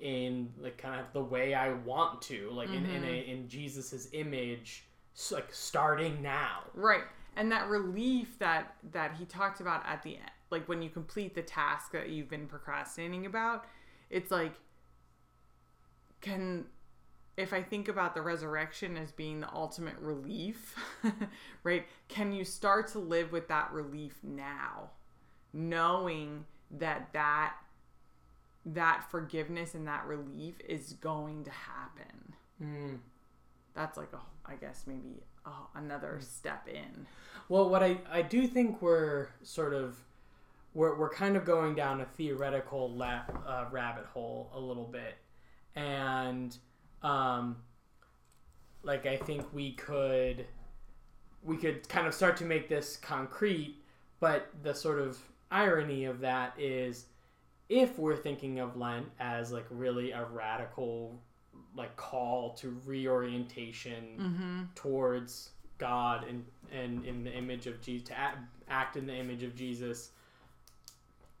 in 0.00 0.52
like 0.60 0.78
kind 0.78 1.00
of 1.00 1.06
the 1.12 1.22
way 1.22 1.54
I 1.54 1.72
want 1.72 2.22
to, 2.22 2.50
like 2.50 2.68
mm-hmm. 2.68 2.84
in 2.84 2.90
in, 2.96 3.04
a, 3.04 3.06
mm-hmm. 3.06 3.30
in 3.30 3.48
Jesus's 3.48 4.08
image, 4.12 4.84
like 5.30 5.52
starting 5.52 6.22
now. 6.22 6.60
Right, 6.74 7.04
and 7.36 7.50
that 7.52 7.68
relief 7.68 8.38
that 8.38 8.74
that 8.92 9.14
he 9.18 9.24
talked 9.24 9.60
about 9.60 9.84
at 9.86 10.02
the 10.02 10.16
end, 10.16 10.30
like 10.50 10.68
when 10.68 10.82
you 10.82 10.90
complete 10.90 11.34
the 11.34 11.42
task 11.42 11.92
that 11.92 12.08
you've 12.08 12.30
been 12.30 12.46
procrastinating 12.46 13.26
about, 13.26 13.64
it's 14.10 14.30
like 14.30 14.54
can 16.20 16.66
if 17.36 17.52
I 17.54 17.62
think 17.62 17.88
about 17.88 18.14
the 18.14 18.20
resurrection 18.20 18.96
as 18.96 19.12
being 19.12 19.40
the 19.40 19.52
ultimate 19.52 19.96
relief, 19.98 20.76
right? 21.64 21.86
Can 22.08 22.32
you 22.32 22.44
start 22.44 22.88
to 22.88 22.98
live 22.98 23.32
with 23.32 23.48
that 23.48 23.72
relief 23.72 24.18
now, 24.22 24.90
knowing 25.52 26.44
that 26.72 27.08
that 27.12 27.54
that 28.66 29.10
forgiveness 29.10 29.74
and 29.74 29.86
that 29.86 30.06
relief 30.06 30.54
is 30.68 30.94
going 30.94 31.44
to 31.44 31.50
happen. 31.50 32.34
Mm. 32.62 32.98
That's 33.74 33.96
like 33.96 34.12
a, 34.12 34.20
I 34.50 34.56
guess 34.56 34.84
maybe 34.86 35.22
another 35.74 36.18
mm. 36.20 36.24
step 36.24 36.68
in. 36.68 37.06
Well, 37.48 37.68
what 37.68 37.82
I 37.82 37.98
I 38.10 38.22
do 38.22 38.46
think 38.46 38.80
we're 38.82 39.28
sort 39.42 39.74
of 39.74 39.96
we're 40.74 40.96
we're 40.96 41.10
kind 41.10 41.36
of 41.36 41.44
going 41.44 41.74
down 41.74 42.00
a 42.00 42.04
theoretical 42.04 42.92
la- 42.94 43.22
uh, 43.46 43.66
rabbit 43.70 44.06
hole 44.06 44.50
a 44.54 44.60
little 44.60 44.86
bit, 44.86 45.16
and 45.74 46.56
um, 47.02 47.56
like 48.82 49.06
I 49.06 49.16
think 49.16 49.52
we 49.52 49.72
could 49.72 50.46
we 51.42 51.56
could 51.56 51.88
kind 51.88 52.06
of 52.06 52.14
start 52.14 52.36
to 52.38 52.44
make 52.44 52.68
this 52.68 52.96
concrete, 52.96 53.82
but 54.20 54.50
the 54.62 54.74
sort 54.74 55.00
of 55.00 55.18
irony 55.50 56.04
of 56.04 56.20
that 56.20 56.54
is 56.58 57.06
if 57.70 57.98
we're 57.98 58.16
thinking 58.16 58.58
of 58.58 58.76
Lent 58.76 59.06
as 59.20 59.52
like 59.52 59.64
really 59.70 60.10
a 60.10 60.24
radical 60.24 61.18
like 61.74 61.96
call 61.96 62.50
to 62.54 62.76
reorientation 62.84 64.04
mm-hmm. 64.18 64.62
towards 64.74 65.50
God 65.78 66.26
and 66.28 66.44
and 66.72 67.04
in 67.06 67.24
the 67.24 67.32
image 67.32 67.66
of 67.66 67.80
Jesus 67.80 68.08
to 68.08 68.18
act, 68.18 68.38
act 68.68 68.96
in 68.96 69.06
the 69.06 69.14
image 69.14 69.44
of 69.44 69.54
Jesus 69.54 70.10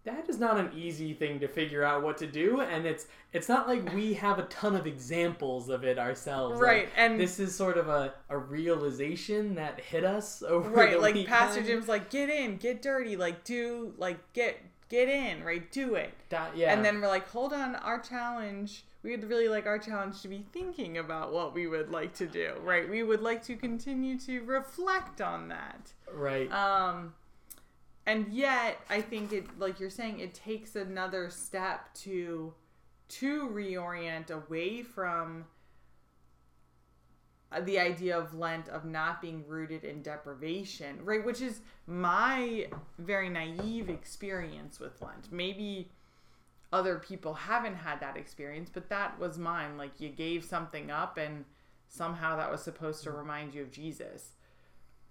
that 0.04 0.28
is 0.30 0.38
not 0.38 0.58
an 0.58 0.70
easy 0.74 1.12
thing 1.12 1.38
to 1.40 1.46
figure 1.46 1.84
out 1.84 2.02
what 2.02 2.16
to 2.16 2.26
do 2.26 2.60
and 2.60 2.86
it's 2.86 3.06
it's 3.32 3.48
not 3.48 3.68
like 3.68 3.92
we 3.94 4.14
have 4.14 4.38
a 4.38 4.44
ton 4.44 4.74
of 4.74 4.86
examples 4.86 5.68
of 5.68 5.84
it 5.84 5.98
ourselves 5.98 6.58
right 6.58 6.84
like, 6.84 6.92
and 6.96 7.20
this 7.20 7.38
is 7.38 7.54
sort 7.54 7.76
of 7.76 7.88
a, 7.88 8.14
a 8.30 8.38
realization 8.38 9.54
that 9.56 9.78
hit 9.80 10.04
us 10.04 10.42
over 10.42 10.70
right 10.70 11.00
like 11.00 11.14
weekend. 11.14 11.28
pastor 11.28 11.62
jim's 11.62 11.88
like 11.88 12.08
get 12.08 12.30
in 12.30 12.56
get 12.56 12.80
dirty 12.80 13.16
like 13.16 13.44
do 13.44 13.92
like 13.98 14.32
get 14.32 14.58
get 14.90 15.08
in, 15.08 15.42
right? 15.42 15.70
Do 15.72 15.94
it. 15.94 16.12
That, 16.28 16.54
yeah. 16.56 16.72
And 16.74 16.84
then 16.84 17.00
we're 17.00 17.08
like, 17.08 17.28
hold 17.30 17.54
on, 17.54 17.76
our 17.76 17.98
challenge. 17.98 18.84
We 19.02 19.12
would 19.12 19.26
really 19.30 19.48
like 19.48 19.64
our 19.64 19.78
challenge 19.78 20.20
to 20.22 20.28
be 20.28 20.44
thinking 20.52 20.98
about 20.98 21.32
what 21.32 21.54
we 21.54 21.66
would 21.66 21.90
like 21.90 22.12
to 22.16 22.26
do, 22.26 22.52
right? 22.62 22.88
We 22.88 23.02
would 23.02 23.22
like 23.22 23.42
to 23.44 23.56
continue 23.56 24.18
to 24.20 24.42
reflect 24.42 25.22
on 25.22 25.48
that. 25.48 25.92
Right. 26.12 26.52
Um 26.52 27.14
and 28.04 28.28
yet 28.28 28.78
I 28.90 29.00
think 29.00 29.32
it 29.32 29.58
like 29.58 29.80
you're 29.80 29.88
saying 29.88 30.20
it 30.20 30.34
takes 30.34 30.76
another 30.76 31.30
step 31.30 31.94
to 31.94 32.52
to 33.08 33.48
reorient 33.48 34.30
away 34.30 34.82
from 34.82 35.46
the 37.64 37.78
idea 37.78 38.16
of 38.16 38.34
Lent 38.34 38.68
of 38.68 38.84
not 38.84 39.20
being 39.20 39.44
rooted 39.46 39.84
in 39.84 40.02
deprivation, 40.02 41.04
right? 41.04 41.24
Which 41.24 41.40
is 41.40 41.60
my 41.86 42.68
very 42.98 43.28
naive 43.28 43.90
experience 43.90 44.78
with 44.78 45.02
Lent. 45.02 45.32
Maybe 45.32 45.90
other 46.72 46.98
people 46.98 47.34
haven't 47.34 47.74
had 47.74 48.00
that 48.00 48.16
experience, 48.16 48.70
but 48.72 48.88
that 48.90 49.18
was 49.18 49.36
mine. 49.38 49.76
Like 49.76 50.00
you 50.00 50.10
gave 50.10 50.44
something 50.44 50.90
up 50.90 51.18
and 51.18 51.44
somehow 51.88 52.36
that 52.36 52.50
was 52.50 52.62
supposed 52.62 53.02
to 53.04 53.10
remind 53.10 53.54
you 53.54 53.62
of 53.62 53.72
Jesus. 53.72 54.30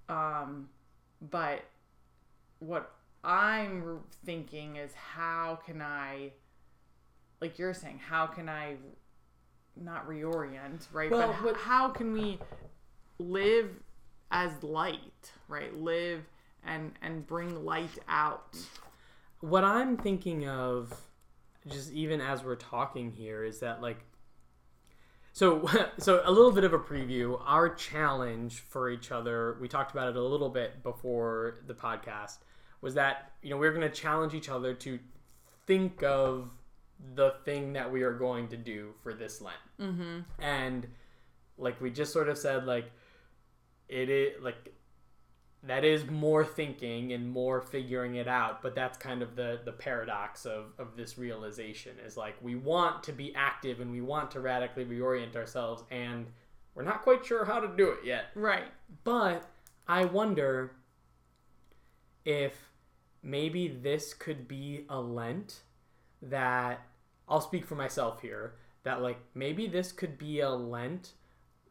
Um, 0.07 0.69
but 1.29 1.65
what 2.59 2.93
I'm 3.23 3.99
thinking 4.25 4.77
is 4.77 4.93
how 4.93 5.59
can 5.65 5.81
I, 5.81 6.31
like 7.41 7.59
you're 7.59 7.73
saying, 7.73 7.99
how 7.99 8.27
can 8.27 8.47
I 8.47 8.77
not 9.75 10.07
reorient, 10.07 10.87
right? 10.91 11.09
Well, 11.09 11.35
but, 11.41 11.53
but 11.53 11.57
how 11.57 11.89
can 11.89 12.13
we 12.13 12.39
live 13.17 13.69
as 14.31 14.63
light, 14.63 15.31
right? 15.47 15.75
Live 15.75 16.23
and 16.65 16.91
and 17.01 17.25
bring 17.25 17.65
light 17.65 17.97
out. 18.07 18.57
What 19.41 19.63
I'm 19.63 19.97
thinking 19.97 20.47
of 20.47 20.93
just 21.67 21.91
even 21.91 22.21
as 22.21 22.43
we're 22.43 22.55
talking 22.55 23.11
here 23.11 23.43
is 23.43 23.59
that 23.59 23.81
like 23.81 23.99
so 25.33 25.67
so 25.97 26.21
a 26.25 26.31
little 26.31 26.51
bit 26.51 26.63
of 26.63 26.73
a 26.73 26.79
preview 26.79 27.39
our 27.45 27.73
challenge 27.73 28.59
for 28.59 28.89
each 28.89 29.11
other 29.11 29.57
we 29.59 29.67
talked 29.67 29.91
about 29.91 30.07
it 30.07 30.15
a 30.15 30.23
little 30.23 30.49
bit 30.49 30.81
before 30.83 31.59
the 31.67 31.73
podcast 31.73 32.37
was 32.81 32.93
that 32.93 33.33
you 33.41 33.49
know 33.49 33.57
we 33.57 33.67
we're 33.67 33.73
going 33.73 33.87
to 33.87 33.93
challenge 33.95 34.33
each 34.33 34.49
other 34.49 34.73
to 34.73 34.99
think 35.67 36.01
of 36.01 36.49
the 37.15 37.35
thing 37.45 37.73
that 37.73 37.91
we 37.91 38.03
are 38.03 38.13
going 38.13 38.47
to 38.49 38.57
do 38.57 38.93
for 39.01 39.13
this 39.13 39.41
Lent. 39.41 39.57
Mm-hmm. 39.79 40.19
And 40.41 40.87
like 41.57 41.79
we 41.81 41.89
just 41.89 42.13
sort 42.13 42.29
of 42.29 42.37
said, 42.37 42.65
like 42.65 42.91
it 43.89 44.09
is 44.09 44.41
like 44.41 44.73
that 45.63 45.83
is 45.83 46.05
more 46.09 46.45
thinking 46.45 47.11
and 47.11 47.29
more 47.29 47.59
figuring 47.59 48.15
it 48.15 48.27
out 48.27 48.61
but 48.61 48.73
that's 48.73 48.97
kind 48.97 49.21
of 49.21 49.35
the 49.35 49.59
the 49.65 49.71
paradox 49.71 50.45
of 50.45 50.67
of 50.77 50.95
this 50.95 51.17
realization 51.17 51.91
is 52.05 52.15
like 52.15 52.35
we 52.41 52.55
want 52.55 53.03
to 53.03 53.11
be 53.11 53.33
active 53.35 53.81
and 53.81 53.91
we 53.91 53.99
want 53.99 54.31
to 54.31 54.39
radically 54.39 54.85
reorient 54.85 55.35
ourselves 55.35 55.83
and 55.91 56.27
we're 56.75 56.83
not 56.83 57.01
quite 57.01 57.25
sure 57.25 57.43
how 57.43 57.59
to 57.59 57.67
do 57.75 57.89
it 57.89 57.99
yet 58.05 58.25
right 58.35 58.71
but 59.03 59.49
i 59.87 60.05
wonder 60.05 60.71
if 62.23 62.71
maybe 63.21 63.67
this 63.67 64.13
could 64.13 64.47
be 64.47 64.85
a 64.89 64.99
lent 64.99 65.61
that 66.21 66.81
I'll 67.29 67.41
speak 67.41 67.65
for 67.65 67.75
myself 67.75 68.21
here 68.21 68.55
that 68.83 69.01
like 69.01 69.19
maybe 69.35 69.67
this 69.67 69.91
could 69.91 70.17
be 70.17 70.39
a 70.39 70.49
Lent 70.49 71.13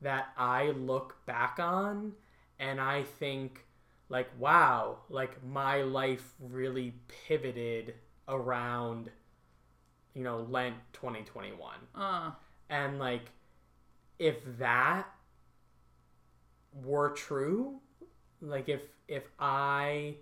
that 0.00 0.28
I 0.36 0.70
look 0.70 1.16
back 1.26 1.58
on 1.58 2.12
and 2.58 2.80
I 2.80 3.02
think 3.02 3.64
like 4.08 4.28
wow, 4.38 4.98
like 5.08 5.44
my 5.44 5.82
life 5.82 6.34
really 6.40 6.94
pivoted 7.26 7.94
around 8.28 9.10
you 10.14 10.22
know 10.22 10.46
Lent 10.48 10.76
2021. 10.92 11.74
Uh. 11.94 12.30
And 12.70 12.98
like 12.98 13.30
if 14.18 14.36
that 14.58 15.06
were 16.72 17.10
true, 17.10 17.80
like 18.40 18.68
if 18.68 18.82
if 19.06 19.24
I 19.38 20.16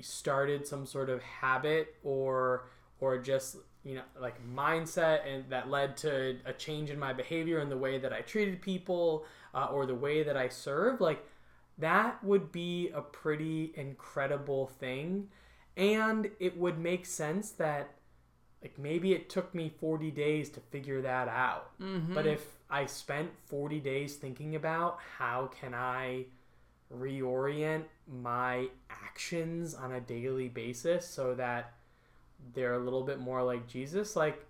started 0.00 0.66
some 0.66 0.86
sort 0.86 1.08
of 1.08 1.22
habit 1.22 1.94
or 2.02 2.68
or 3.00 3.18
just 3.18 3.56
you 3.84 3.94
know 3.94 4.02
like 4.20 4.36
mindset 4.46 5.20
and 5.26 5.44
that 5.50 5.70
led 5.70 5.96
to 5.96 6.36
a 6.44 6.52
change 6.52 6.90
in 6.90 6.98
my 6.98 7.12
behavior 7.12 7.58
and 7.58 7.70
the 7.70 7.76
way 7.76 7.98
that 7.98 8.12
i 8.12 8.20
treated 8.20 8.60
people 8.62 9.24
uh, 9.54 9.66
or 9.66 9.86
the 9.86 9.94
way 9.94 10.22
that 10.22 10.36
i 10.36 10.48
serve 10.48 11.00
like 11.00 11.24
that 11.78 12.22
would 12.22 12.52
be 12.52 12.90
a 12.90 13.00
pretty 13.00 13.72
incredible 13.76 14.66
thing. 14.66 15.28
And 15.76 16.30
it 16.38 16.56
would 16.56 16.78
make 16.78 17.04
sense 17.04 17.50
that 17.52 17.94
like 18.62 18.78
maybe 18.78 19.12
it 19.12 19.28
took 19.28 19.54
me 19.54 19.72
40 19.78 20.10
days 20.10 20.48
to 20.50 20.60
figure 20.60 21.02
that 21.02 21.28
out. 21.28 21.78
Mm-hmm. 21.80 22.14
But 22.14 22.26
if 22.26 22.46
I 22.70 22.86
spent 22.86 23.30
40 23.46 23.80
days 23.80 24.16
thinking 24.16 24.54
about 24.54 24.98
how 25.18 25.50
can 25.60 25.74
I 25.74 26.26
reorient 26.94 27.84
my 28.06 28.68
actions 28.88 29.74
on 29.74 29.92
a 29.92 30.00
daily 30.00 30.48
basis 30.48 31.06
so 31.06 31.34
that 31.34 31.74
they're 32.52 32.74
a 32.74 32.78
little 32.78 33.02
bit 33.02 33.18
more 33.20 33.42
like 33.42 33.66
Jesus, 33.66 34.16
like 34.16 34.44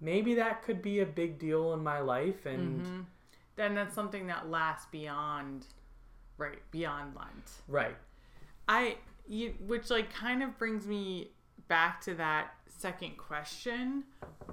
maybe 0.00 0.34
that 0.34 0.62
could 0.62 0.80
be 0.82 1.00
a 1.00 1.06
big 1.06 1.38
deal 1.38 1.72
in 1.74 1.82
my 1.82 2.00
life 2.00 2.46
and 2.46 2.80
Mm-hmm. 2.84 3.00
then 3.56 3.74
that's 3.74 3.94
something 3.94 4.26
that 4.26 4.50
lasts 4.50 4.86
beyond 4.90 5.66
right 6.36 6.58
beyond 6.72 7.14
lent 7.14 7.50
right. 7.68 7.94
i 8.68 8.96
you, 9.28 9.54
which 9.66 9.88
like 9.90 10.12
kind 10.12 10.42
of 10.42 10.58
brings 10.58 10.86
me 10.86 11.30
back 11.68 12.00
to 12.02 12.14
that 12.14 12.48
second 12.66 13.16
question 13.16 14.02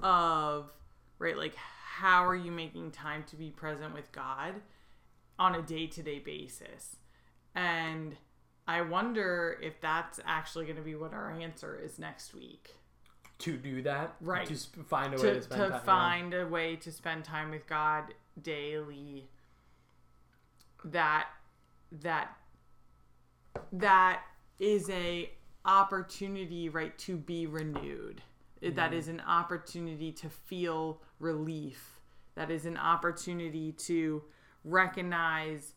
of 0.03 0.71
right 1.17 1.35
like 1.37 1.55
how 1.55 2.23
are 2.25 2.35
you 2.35 2.51
making 2.51 2.91
time 2.91 3.23
to 3.23 3.35
be 3.35 3.49
present 3.49 3.93
with 3.93 4.11
god 4.11 4.53
on 5.39 5.55
a 5.55 5.61
day-to-day 5.63 6.19
basis 6.19 6.97
and 7.55 8.15
i 8.67 8.79
wonder 8.79 9.57
if 9.61 9.81
that's 9.81 10.19
actually 10.25 10.65
going 10.65 10.77
to 10.77 10.83
be 10.83 10.95
what 10.95 11.13
our 11.13 11.31
answer 11.31 11.77
is 11.83 11.97
next 11.97 12.33
week 12.35 12.75
To 13.41 13.57
do 13.57 13.81
that, 13.83 14.15
Right. 14.21 14.47
To 14.47 14.55
sp- 14.57 14.85
find 14.87 15.13
a 15.13 15.17
way 15.17 15.33
to, 15.33 15.41
spend 15.41 15.61
to 15.61 15.69
time. 15.69 15.71
yeah. 15.71 15.79
find 15.79 16.33
a 16.33 16.47
way 16.47 16.75
to 16.77 16.91
spend 16.91 17.23
time 17.23 17.51
with 17.51 17.67
God 17.67 18.13
daily 18.41 19.29
that 20.85 21.27
that 21.91 22.35
that 23.71 24.21
is 24.59 24.89
a 24.89 25.29
opportunity 25.65 26.69
right 26.69 26.97
to 26.97 27.17
be 27.17 27.45
renewed 27.45 28.21
that 28.61 28.75
mm-hmm. 28.75 28.93
is 28.93 29.07
an 29.07 29.19
opportunity 29.21 30.11
to 30.11 30.29
feel 30.29 31.01
relief 31.19 31.99
that 32.35 32.49
is 32.49 32.65
an 32.65 32.77
opportunity 32.77 33.71
to 33.73 34.23
recognize 34.63 35.73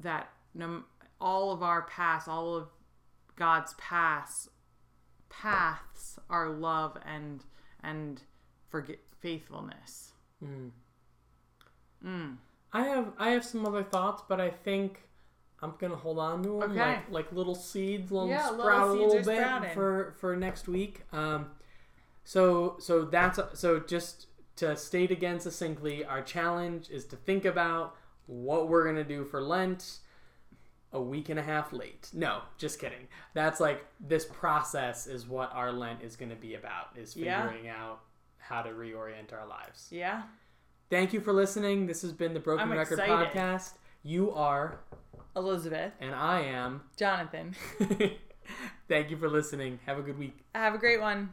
that 0.00 0.28
no, 0.54 0.84
all 1.20 1.52
of 1.52 1.62
our 1.62 1.82
past 1.82 2.28
all 2.28 2.54
of 2.54 2.68
God's 3.36 3.74
past 3.74 4.48
paths 5.40 6.18
are 6.30 6.48
love 6.50 6.96
and 7.04 7.44
and 7.82 8.22
forget 8.68 8.98
faithfulness. 9.20 10.12
Mm. 10.42 10.70
Mm. 12.04 12.36
I 12.72 12.82
have 12.84 13.12
I 13.18 13.30
have 13.30 13.44
some 13.44 13.66
other 13.66 13.82
thoughts, 13.82 14.22
but 14.28 14.40
I 14.40 14.50
think 14.50 15.08
I'm 15.62 15.74
gonna 15.78 15.96
hold 15.96 16.18
on 16.18 16.42
to 16.42 16.48
them 16.60 16.70
Okay. 16.72 16.78
like 16.80 17.10
like 17.10 17.32
little 17.32 17.54
seeds, 17.54 18.12
'em 18.12 18.28
Yeah, 18.28 18.50
little 18.50 18.64
sprout 18.64 18.88
a 18.88 18.92
little 18.92 19.14
bit 19.14 19.24
sprouting. 19.24 19.70
for 19.74 20.14
for 20.18 20.36
next 20.36 20.68
week. 20.68 21.02
Um, 21.12 21.50
so 22.24 22.76
so 22.78 23.04
that's 23.04 23.38
so 23.58 23.80
just 23.80 24.26
to 24.56 24.76
state 24.76 25.10
again 25.10 25.40
succinctly, 25.40 26.04
our 26.04 26.22
challenge 26.22 26.88
is 26.90 27.04
to 27.06 27.16
think 27.16 27.44
about 27.44 27.96
what 28.26 28.68
we're 28.68 28.84
gonna 28.84 29.04
do 29.04 29.24
for 29.24 29.42
Lent. 29.42 30.00
A 30.94 31.00
week 31.02 31.28
and 31.28 31.38
a 31.38 31.42
half 31.42 31.72
late. 31.72 32.08
No, 32.14 32.40
just 32.56 32.78
kidding. 32.78 33.08
That's 33.34 33.60
like 33.60 33.84
this 34.00 34.24
process 34.24 35.06
is 35.06 35.26
what 35.26 35.52
our 35.52 35.70
Lent 35.72 36.02
is 36.02 36.16
going 36.16 36.30
to 36.30 36.36
be 36.36 36.54
about. 36.54 36.96
Is 36.96 37.14
Yeah. 37.16 37.42
figuring 37.46 37.68
out 37.68 38.00
how 38.38 38.62
to 38.62 38.70
reorient 38.70 39.32
our 39.32 39.46
lives. 39.46 39.88
Yeah. 39.90 40.22
Thank 40.90 41.12
you 41.12 41.20
for 41.20 41.32
listening. 41.32 41.86
This 41.86 42.02
has 42.02 42.12
been 42.12 42.32
the 42.32 42.40
Broken 42.40 42.70
I'm 42.70 42.78
Record 42.78 42.98
excited. 43.00 43.28
Podcast. 43.32 43.72
You 44.02 44.30
are, 44.32 44.78
Elizabeth, 45.34 45.92
and 46.00 46.14
I 46.14 46.40
am. 46.42 46.82
Jonathan. 46.96 47.54
Thank 48.88 49.10
you 49.10 49.16
for 49.16 49.28
listening. 49.28 49.80
Have 49.86 49.98
a 49.98 50.02
good 50.02 50.18
week. 50.18 50.38
Have 50.54 50.74
a 50.74 50.78
great 50.78 51.00
one. 51.00 51.32